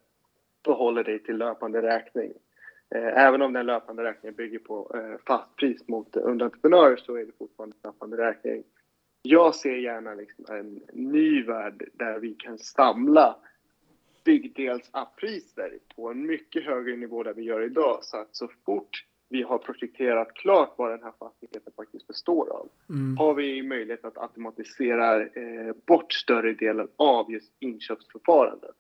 förhålla 0.65 1.03
dig 1.03 1.19
till 1.19 1.37
löpande 1.37 1.83
räkning. 1.83 2.33
Eh, 2.95 3.27
även 3.27 3.43
om 3.43 3.53
den 3.53 3.67
löpande 3.67 4.05
räkningen 4.05 4.35
bygger 4.35 4.59
på 4.59 4.93
eh, 4.95 5.21
fast 5.27 5.57
pris 5.57 5.89
mot 5.89 6.17
underentreprenörer 6.17 6.97
så 6.97 7.15
är 7.17 7.25
det 7.25 7.33
fortfarande 7.39 7.77
löpande 7.85 8.17
räkning. 8.17 8.65
Jag 9.23 9.55
ser 9.55 9.77
gärna 9.77 10.15
liksom 10.15 10.45
en 10.49 10.83
ny 10.93 11.43
värld 11.43 11.89
där 11.93 12.19
vi 12.19 12.35
kan 12.35 12.59
samla 12.59 13.37
byggdelsappriser 14.25 15.79
på 15.97 16.11
en 16.11 16.27
mycket 16.27 16.65
högre 16.65 16.97
nivå 16.97 17.23
där 17.23 17.35
vi 17.35 17.43
gör 17.43 17.63
idag. 17.63 17.99
Så 18.03 18.17
att 18.17 18.37
så 18.37 18.49
fort 18.67 19.05
vi 19.29 19.43
har 19.43 19.59
projekterat 19.59 20.35
klart 20.35 20.75
vad 20.77 20.91
den 20.91 21.03
här 21.03 21.13
fastigheten 21.19 21.73
faktiskt 21.77 22.07
består 22.07 22.53
av 22.53 22.69
mm. 22.89 23.17
har 23.17 23.35
vi 23.35 23.63
möjlighet 23.63 24.05
att 24.05 24.19
automatisera 24.19 25.23
eh, 25.23 25.75
bort 25.87 26.13
större 26.13 26.53
delen 26.53 26.89
av 26.97 27.33
just 27.33 27.53
inköpsförfarandet. 27.59 28.77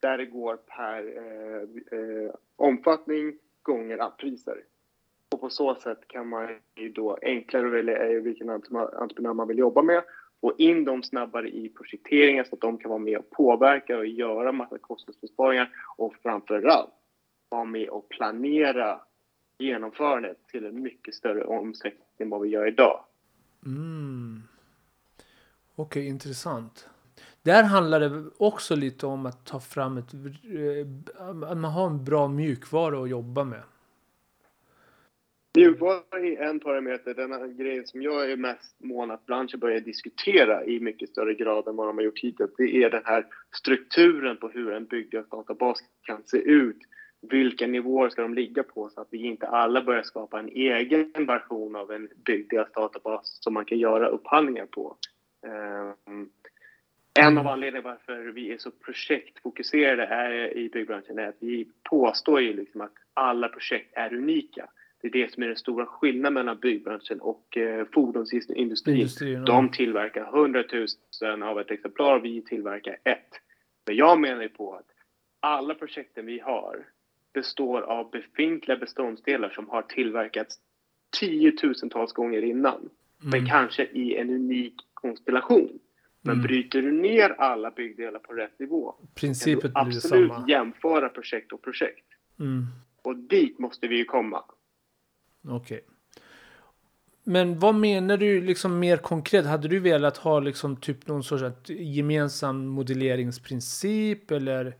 Där 0.00 0.18
det 0.18 0.26
går 0.26 0.56
per 0.56 1.16
eh, 1.16 1.98
eh, 1.98 2.34
omfattning 2.56 3.38
gånger 3.62 3.98
appriser. 3.98 4.62
Och 5.32 5.40
på 5.40 5.50
så 5.50 5.74
sätt 5.74 6.08
kan 6.08 6.28
man 6.28 6.48
ju 6.76 6.88
då 6.88 7.18
enklare 7.22 7.68
välja 7.68 8.20
vilken 8.20 8.50
entreprenör 8.50 9.34
man 9.34 9.48
vill 9.48 9.58
jobba 9.58 9.82
med 9.82 10.02
få 10.40 10.52
in 10.58 10.84
dem 10.84 11.02
snabbare 11.02 11.48
i 11.48 11.68
projekteringen 11.68 12.44
så 12.44 12.54
att 12.54 12.60
de 12.60 12.78
kan 12.78 12.88
vara 12.88 12.98
med 12.98 13.18
och 13.18 13.30
påverka 13.30 13.98
och 13.98 14.06
göra 14.06 14.52
massa 14.52 14.78
kostnadsbesparingar 14.78 15.70
och 15.96 16.14
framförallt 16.22 16.94
vara 17.48 17.64
med 17.64 17.88
och 17.88 18.08
planera 18.08 19.00
genomförandet 19.58 20.36
till 20.46 20.66
en 20.66 20.82
mycket 20.82 21.14
större 21.14 21.44
omsättning 21.44 22.02
än 22.18 22.30
vad 22.30 22.40
vi 22.40 22.48
gör 22.48 22.66
idag. 22.66 23.04
Mm. 23.66 24.42
Okej, 25.74 26.00
okay, 26.00 26.08
intressant. 26.08 26.88
Där 27.42 27.62
handlar 27.62 28.00
det 28.00 28.24
också 28.36 28.76
lite 28.76 29.06
om 29.06 29.26
att 29.26 29.46
ta 29.46 29.60
fram 29.60 29.98
ett... 29.98 30.14
Eh, 30.14 31.30
att 31.48 31.58
man 31.58 31.64
har 31.64 31.86
en 31.86 32.04
bra 32.04 32.28
mjukvara 32.28 33.02
att 33.02 33.10
jobba 33.10 33.44
med. 33.44 33.62
Mjukvara 35.56 36.02
är 36.12 36.42
en 36.42 36.60
parameter. 36.60 37.14
Den 37.14 37.56
grejen 37.56 37.86
som 37.86 38.02
jag 38.02 38.32
är 38.32 38.36
mest 38.36 38.80
mån 38.80 39.10
att 39.10 39.26
branschen 39.26 39.60
börjar 39.60 39.80
diskutera 39.80 40.64
i 40.64 40.80
mycket 40.80 41.08
större 41.08 41.34
grad 41.34 41.68
än 41.68 41.76
vad 41.76 41.86
de 41.86 41.96
har 41.96 42.04
gjort 42.04 42.18
hittills, 42.18 42.50
det 42.56 42.82
är 42.84 42.90
den 42.90 43.02
här 43.04 43.26
strukturen 43.56 44.36
på 44.36 44.48
hur 44.48 44.72
en 44.72 44.84
byggdatabas 44.84 45.78
kan 46.02 46.22
se 46.24 46.38
ut. 46.38 46.78
Vilka 47.20 47.66
nivåer 47.66 48.08
ska 48.08 48.22
de 48.22 48.34
ligga 48.34 48.62
på 48.62 48.88
så 48.88 49.00
att 49.00 49.08
vi 49.10 49.18
inte 49.18 49.46
alla 49.46 49.82
börjar 49.82 50.02
skapa 50.02 50.38
en 50.38 50.48
egen 50.48 51.12
version 51.26 51.76
av 51.76 51.92
en 51.92 52.08
byggdatabas 52.24 53.38
som 53.42 53.54
man 53.54 53.64
kan 53.64 53.78
göra 53.78 54.08
upphandlingar 54.08 54.66
på. 54.66 54.96
Um, 56.12 56.30
en 57.20 57.38
av 57.38 57.46
anledningarna 57.46 57.88
varför 57.88 58.32
vi 58.32 58.52
är 58.52 58.58
så 58.58 58.70
projektfokuserade 58.70 60.02
är, 60.02 60.56
i 60.56 60.68
byggbranschen 60.68 61.18
är 61.18 61.28
att 61.28 61.36
vi 61.40 61.68
påstår 61.90 62.40
ju 62.40 62.52
liksom 62.52 62.80
att 62.80 62.92
alla 63.14 63.48
projekt 63.48 63.90
är 63.92 64.14
unika. 64.14 64.68
Det 65.00 65.08
är 65.08 65.12
det 65.12 65.32
som 65.32 65.42
är 65.42 65.46
den 65.46 65.56
stora 65.56 65.86
skillnaden 65.86 66.34
mellan 66.34 66.58
byggbranschen 66.58 67.20
och 67.20 67.56
eh, 67.56 67.86
fordonsindustrin. 67.92 68.58
Industrin, 68.58 69.44
De 69.44 69.70
tillverkar 69.70 70.38
100 70.38 70.64
000 71.22 71.42
av 71.42 71.60
ett 71.60 71.70
exemplar, 71.70 72.20
vi 72.20 72.42
tillverkar 72.42 72.98
ett. 73.04 73.30
Men 73.86 73.96
jag 73.96 74.20
menar 74.20 74.42
ju 74.42 74.48
på 74.48 74.74
att 74.74 74.86
alla 75.40 75.74
projekten 75.74 76.26
vi 76.26 76.38
har 76.38 76.86
består 77.38 77.82
av 77.82 78.10
befintliga 78.10 78.76
beståndsdelar 78.76 79.48
som 79.48 79.68
har 79.68 79.82
tillverkats 79.82 80.58
tiotusentals 81.20 82.12
gånger 82.12 82.42
innan. 82.42 82.76
Mm. 82.76 82.90
Men 83.20 83.46
kanske 83.46 83.84
i 83.84 84.16
en 84.16 84.30
unik 84.30 84.74
konstellation. 84.94 85.78
Men 86.22 86.34
mm. 86.34 86.46
bryter 86.46 86.82
du 86.82 86.92
ner 86.92 87.30
alla 87.30 87.70
byggdelar 87.70 88.18
på 88.18 88.32
rätt 88.32 88.58
nivå 88.58 88.94
Principet 89.14 89.74
kan 89.74 89.90
du 89.90 89.96
absolut 89.96 90.48
jämföra 90.48 91.08
projekt 91.08 91.52
och 91.52 91.62
projekt. 91.62 92.06
Mm. 92.40 92.66
Och 93.02 93.16
dit 93.16 93.58
måste 93.58 93.88
vi 93.88 93.96
ju 93.96 94.04
komma. 94.04 94.44
Okej. 95.44 95.56
Okay. 95.56 95.80
Men 97.24 97.58
vad 97.58 97.74
menar 97.74 98.16
du 98.16 98.40
liksom 98.40 98.78
mer 98.78 98.96
konkret? 98.96 99.46
Hade 99.46 99.68
du 99.68 99.78
velat 99.78 100.16
ha 100.16 100.40
liksom 100.40 100.76
typ 100.76 101.06
någon 101.06 101.24
sorts 101.24 101.70
gemensam 101.70 102.66
modelleringsprincip 102.66 104.30
eller 104.30 104.76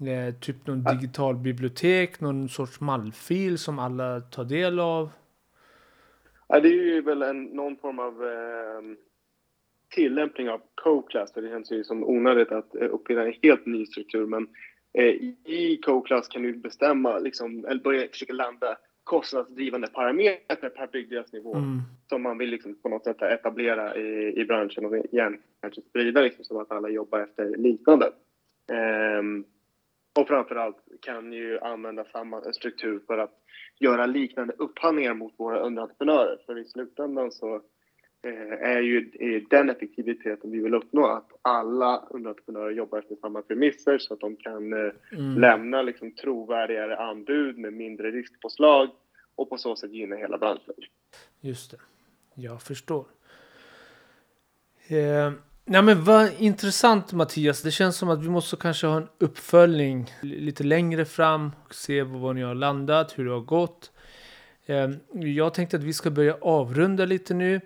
eh, 0.00 0.34
typ 0.34 0.66
någon 0.66 0.84
digital 0.84 1.36
bibliotek, 1.36 2.20
någon 2.20 2.48
sorts 2.48 2.80
mallfil 2.80 3.58
som 3.58 3.78
alla 3.78 4.20
tar 4.20 4.44
del 4.44 4.80
av? 4.80 5.10
Ja, 6.48 6.60
det 6.60 6.68
är 6.68 6.94
ju 6.94 7.02
väl 7.02 7.22
en, 7.22 7.44
någon 7.44 7.76
form 7.76 7.98
av 7.98 8.24
eh, 8.24 8.96
tillämpning 9.94 10.50
av 10.50 10.60
co-class. 10.74 11.32
Det 11.32 11.48
känns 11.48 11.72
ju 11.72 11.84
som 11.84 12.04
onödigt 12.04 12.52
att 12.52 12.74
eh, 12.74 12.88
uppfinna 12.90 13.22
en 13.22 13.34
helt 13.42 13.66
ny 13.66 13.86
struktur, 13.86 14.26
men 14.26 14.48
eh, 14.92 15.14
i 15.44 15.80
co-class 15.82 16.28
kan 16.28 16.42
du 16.42 16.52
bestämma, 16.52 17.18
liksom, 17.18 17.64
eller 17.64 17.82
börja 17.82 18.08
försöka 18.08 18.32
landa 18.32 18.76
kostnadsdrivande 19.04 19.86
parametrar 19.86 20.68
per 20.68 20.86
byggdelsnivå 20.86 21.54
mm. 21.54 21.80
som 22.08 22.22
man 22.22 22.38
vill 22.38 22.50
liksom 22.50 22.74
på 22.82 22.88
något 22.88 23.04
sätt 23.04 23.22
etablera 23.22 23.96
i, 23.96 24.40
i 24.40 24.44
branschen 24.44 24.84
och 24.84 24.96
igen 24.96 25.38
kanske 25.60 25.80
sprida 25.80 26.20
liksom 26.20 26.44
så 26.44 26.60
att 26.60 26.70
alla 26.70 26.88
jobbar 26.88 27.20
efter 27.20 27.56
liknande. 27.56 28.12
Um, 29.20 29.44
och 30.18 30.28
framförallt 30.28 30.76
kan 31.00 31.32
ju 31.32 31.58
använda 31.60 32.04
samma 32.04 32.52
struktur 32.52 33.00
för 33.06 33.18
att 33.18 33.34
göra 33.78 34.06
liknande 34.06 34.54
upphandlingar 34.58 35.14
mot 35.14 35.34
våra 35.36 35.58
underentreprenörer. 35.58 36.38
För 36.46 36.58
i 36.58 36.64
slutändan 36.64 37.32
så 37.32 37.54
eh, 38.22 38.70
är 38.70 38.80
ju 38.80 39.10
den 39.50 39.70
effektiviteten 39.70 40.50
vi 40.50 40.60
vill 40.60 40.74
uppnå 40.74 41.06
att 41.06 41.30
alla 41.42 42.08
underentreprenörer 42.10 42.70
jobbar 42.70 42.98
efter 42.98 43.16
samma 43.16 43.42
premisser 43.42 43.98
så 43.98 44.14
att 44.14 44.20
de 44.20 44.36
kan 44.36 44.72
eh, 44.72 44.92
mm. 45.12 45.38
lämna 45.38 45.82
liksom 45.82 46.14
trovärdigare 46.14 46.96
anbud 46.96 47.58
med 47.58 47.72
mindre 47.72 48.10
riskpåslag 48.10 48.88
och 49.34 49.50
på 49.50 49.58
så 49.58 49.76
sätt 49.76 49.92
gynna 49.92 50.16
hela 50.16 50.38
branschen. 50.38 50.74
Just 51.40 51.70
det. 51.70 51.76
Jag 52.34 52.62
förstår. 52.62 53.06
Eh, 54.88 55.32
nej 55.64 55.82
men 55.82 56.04
vad 56.04 56.30
intressant 56.38 57.12
Mattias. 57.12 57.62
Det 57.62 57.70
känns 57.70 57.96
som 57.96 58.08
att 58.08 58.24
vi 58.24 58.28
måste 58.28 58.56
kanske 58.56 58.86
ha 58.86 58.96
en 58.96 59.08
uppföljning 59.18 60.10
lite 60.22 60.64
längre 60.64 61.04
fram 61.04 61.52
och 61.64 61.74
se 61.74 62.02
var 62.02 62.34
ni 62.34 62.42
har 62.42 62.54
landat, 62.54 63.18
hur 63.18 63.24
det 63.24 63.30
har 63.30 63.40
gått. 63.40 63.92
Ehm, 64.66 64.94
jag 65.12 65.54
tänkte 65.54 65.76
att 65.76 65.84
vi 65.84 65.92
ska 65.92 66.10
börja 66.10 66.36
avrunda 66.40 67.04
lite 67.04 67.34
nu. 67.34 67.60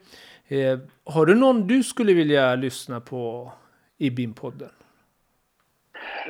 Ehm, 0.49 0.81
har 1.05 1.27
du 1.27 1.35
någon 1.35 1.67
du 1.67 1.83
skulle 1.83 2.13
vilja 2.13 2.55
lyssna 2.55 3.01
på 3.01 3.53
i 3.99 4.11
BIM-podden? 4.11 4.71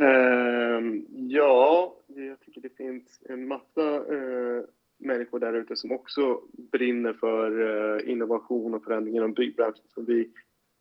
Uh, 0.01 0.07
ehm, 0.07 1.07
ja, 1.11 1.95
jag 2.07 2.41
tycker 2.41 2.61
det 2.61 2.77
finns 2.77 3.21
en 3.29 3.49
massa 3.49 4.13
uh, 4.13 4.63
människor 4.99 5.39
där 5.39 5.53
ute 5.53 5.77
som 5.77 5.93
också 5.93 6.41
brinner 6.73 7.13
för 7.13 7.61
uh, 7.61 8.11
innovation 8.11 8.75
och 8.75 8.85
förändring 8.85 9.17
inom 9.17 9.33
byggbranschen. 9.33 9.85
Som 9.95 10.05
vi, 10.05 10.31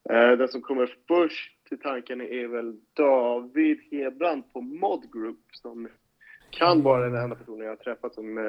den 0.10 0.48
som 0.48 0.62
kommer 0.62 0.96
först 1.08 1.68
till 1.68 1.80
tanken 1.80 2.22
är 2.22 2.48
väl 2.48 2.80
David 2.94 3.80
Hebrand 3.92 4.54
på 4.54 4.62
Mod 4.62 5.14
Group 5.14 5.40
som 5.52 5.88
kan 6.50 6.84
vara 6.84 7.10
den 7.10 7.24
enda 7.24 7.36
personen 7.36 7.66
jag 7.66 7.72
har 7.72 7.76
träffat 7.76 8.14
som 8.14 8.38
eh, 8.38 8.44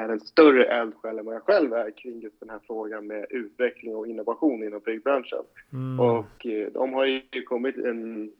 är 0.00 0.08
en 0.08 0.20
större 0.20 0.64
eldsjäl 0.64 1.18
än 1.18 1.24
vad 1.24 1.34
jag 1.34 1.42
själv 1.42 1.72
är 1.72 1.90
kring 1.90 2.20
just 2.20 2.40
den 2.40 2.50
här 2.50 2.60
frågan 2.66 3.06
med 3.06 3.26
utveckling 3.30 3.96
och 3.96 4.06
innovation 4.06 4.64
inom 4.64 4.80
byggbranschen. 4.80 5.44
Mm. 5.72 6.00
Och 6.00 6.46
eh, 6.46 6.72
de 6.72 6.92
har 6.92 7.04
ju 7.06 7.42
kommit 7.48 7.76
en 7.76 8.32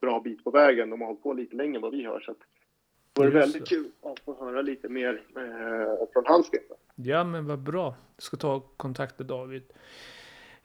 bra 0.00 0.20
bit 0.20 0.44
på 0.44 0.50
vägen. 0.50 0.90
De 0.90 1.00
har 1.00 1.08
hållit 1.08 1.22
på 1.22 1.32
lite 1.32 1.56
längre 1.56 1.76
än 1.76 1.82
vad 1.82 1.92
vi 1.92 2.04
har. 2.04 2.20
Så 2.20 2.34
det 3.12 3.20
vore 3.20 3.30
väldigt 3.30 3.68
kul 3.68 3.90
att 4.02 4.20
få 4.20 4.44
höra 4.44 4.62
lite 4.62 4.88
mer 4.88 5.22
eh, 5.36 6.06
från 6.12 6.24
hans 6.26 6.50
del. 6.50 6.60
Ja, 6.94 7.24
men 7.24 7.46
vad 7.46 7.58
bra. 7.58 7.94
Jag 8.16 8.22
ska 8.22 8.36
ta 8.36 8.60
kontakt 8.60 9.18
med 9.18 9.28
David. 9.28 9.62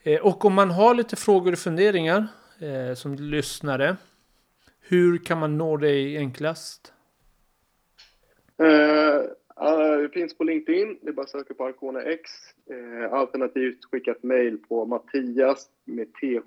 Eh, 0.04 0.22
och 0.22 0.46
om 0.46 0.54
man 0.54 0.72
har 0.72 0.96
lite 0.96 1.16
frågor 1.16 1.52
och 1.52 1.60
funderingar 1.60 2.28
eh, 2.60 2.94
som 2.96 3.16
lyssnare. 3.16 3.98
Hur 4.80 5.18
kan 5.18 5.39
man 5.39 5.58
nå 5.58 5.78
dig 5.78 6.18
enklast? 6.18 6.94
Uh, 8.62 8.68
det 10.02 10.10
finns 10.13 10.38
på 10.38 10.44
LinkedIn. 10.44 11.00
Det 11.02 11.10
är 11.10 11.13
bara 11.13 11.22
att 11.22 11.30
söka 11.30 11.54
på 11.54 11.66
Arcona 11.66 12.02
X. 12.02 12.32
Alternativt 13.12 13.86
skicka 13.92 14.12
ett 14.12 14.24
mejl 14.24 14.58
på 14.58 14.86
mattias 14.86 15.70
med 15.86 16.08
th. 16.14 16.39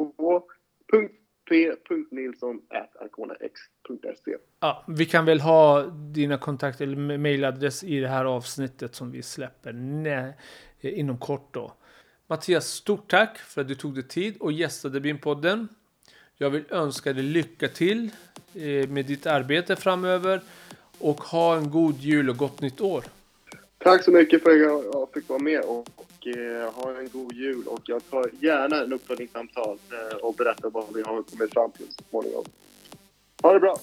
p.nilsson.arconax.se 1.48 4.36
Ja, 4.60 4.84
vi 4.88 5.06
kan 5.06 5.24
väl 5.24 5.40
ha 5.40 5.82
dina 6.14 6.38
kontakter 6.38 6.84
eller 6.84 7.18
mejladress 7.18 7.84
i 7.84 8.00
det 8.00 8.08
här 8.08 8.24
avsnittet 8.24 8.94
som 8.94 9.10
vi 9.10 9.22
släpper 9.22 9.74
inom 10.80 11.18
kort 11.18 11.54
då. 11.54 11.72
Mattias, 12.28 12.66
stort 12.66 13.10
tack 13.10 13.38
för 13.38 13.60
att 13.60 13.68
du 13.68 13.74
tog 13.74 13.94
dig 13.94 14.02
tid 14.02 14.36
och 14.40 14.52
gästade 14.52 15.00
BIM-podden. 15.00 15.68
Jag 16.36 16.50
vill 16.50 16.64
önska 16.70 17.12
dig 17.12 17.22
lycka 17.22 17.68
till 17.68 18.10
eh, 18.54 18.88
med 18.88 19.06
ditt 19.06 19.26
arbete 19.26 19.76
framöver 19.76 20.42
och 20.98 21.20
ha 21.20 21.56
en 21.56 21.70
god 21.70 21.98
jul 21.98 22.30
och 22.30 22.36
gott 22.36 22.60
nytt 22.60 22.80
år. 22.80 23.04
Tack 23.78 24.04
så 24.04 24.10
mycket 24.10 24.42
för 24.42 24.50
att 24.50 24.84
jag 24.92 25.08
fick 25.14 25.28
vara 25.28 25.38
med 25.38 25.60
och, 25.60 25.88
och 25.96 26.26
eh, 26.26 26.72
ha 26.72 26.98
en 26.98 27.08
god 27.08 27.32
jul. 27.32 27.66
Och 27.66 27.80
jag 27.84 28.10
tar 28.10 28.30
gärna 28.40 28.82
en 28.82 28.92
uppföljningssamtal 28.92 29.78
eh, 29.90 30.16
och 30.16 30.34
berättar 30.34 30.70
vad 30.70 30.94
vi 30.94 31.02
har 31.02 31.22
kommit 31.22 31.52
fram 31.52 31.70
till 31.70 31.86
så 31.90 32.02
småningom. 32.10 32.44
Ha 33.42 33.52
det 33.52 33.60
bra! 33.60 33.76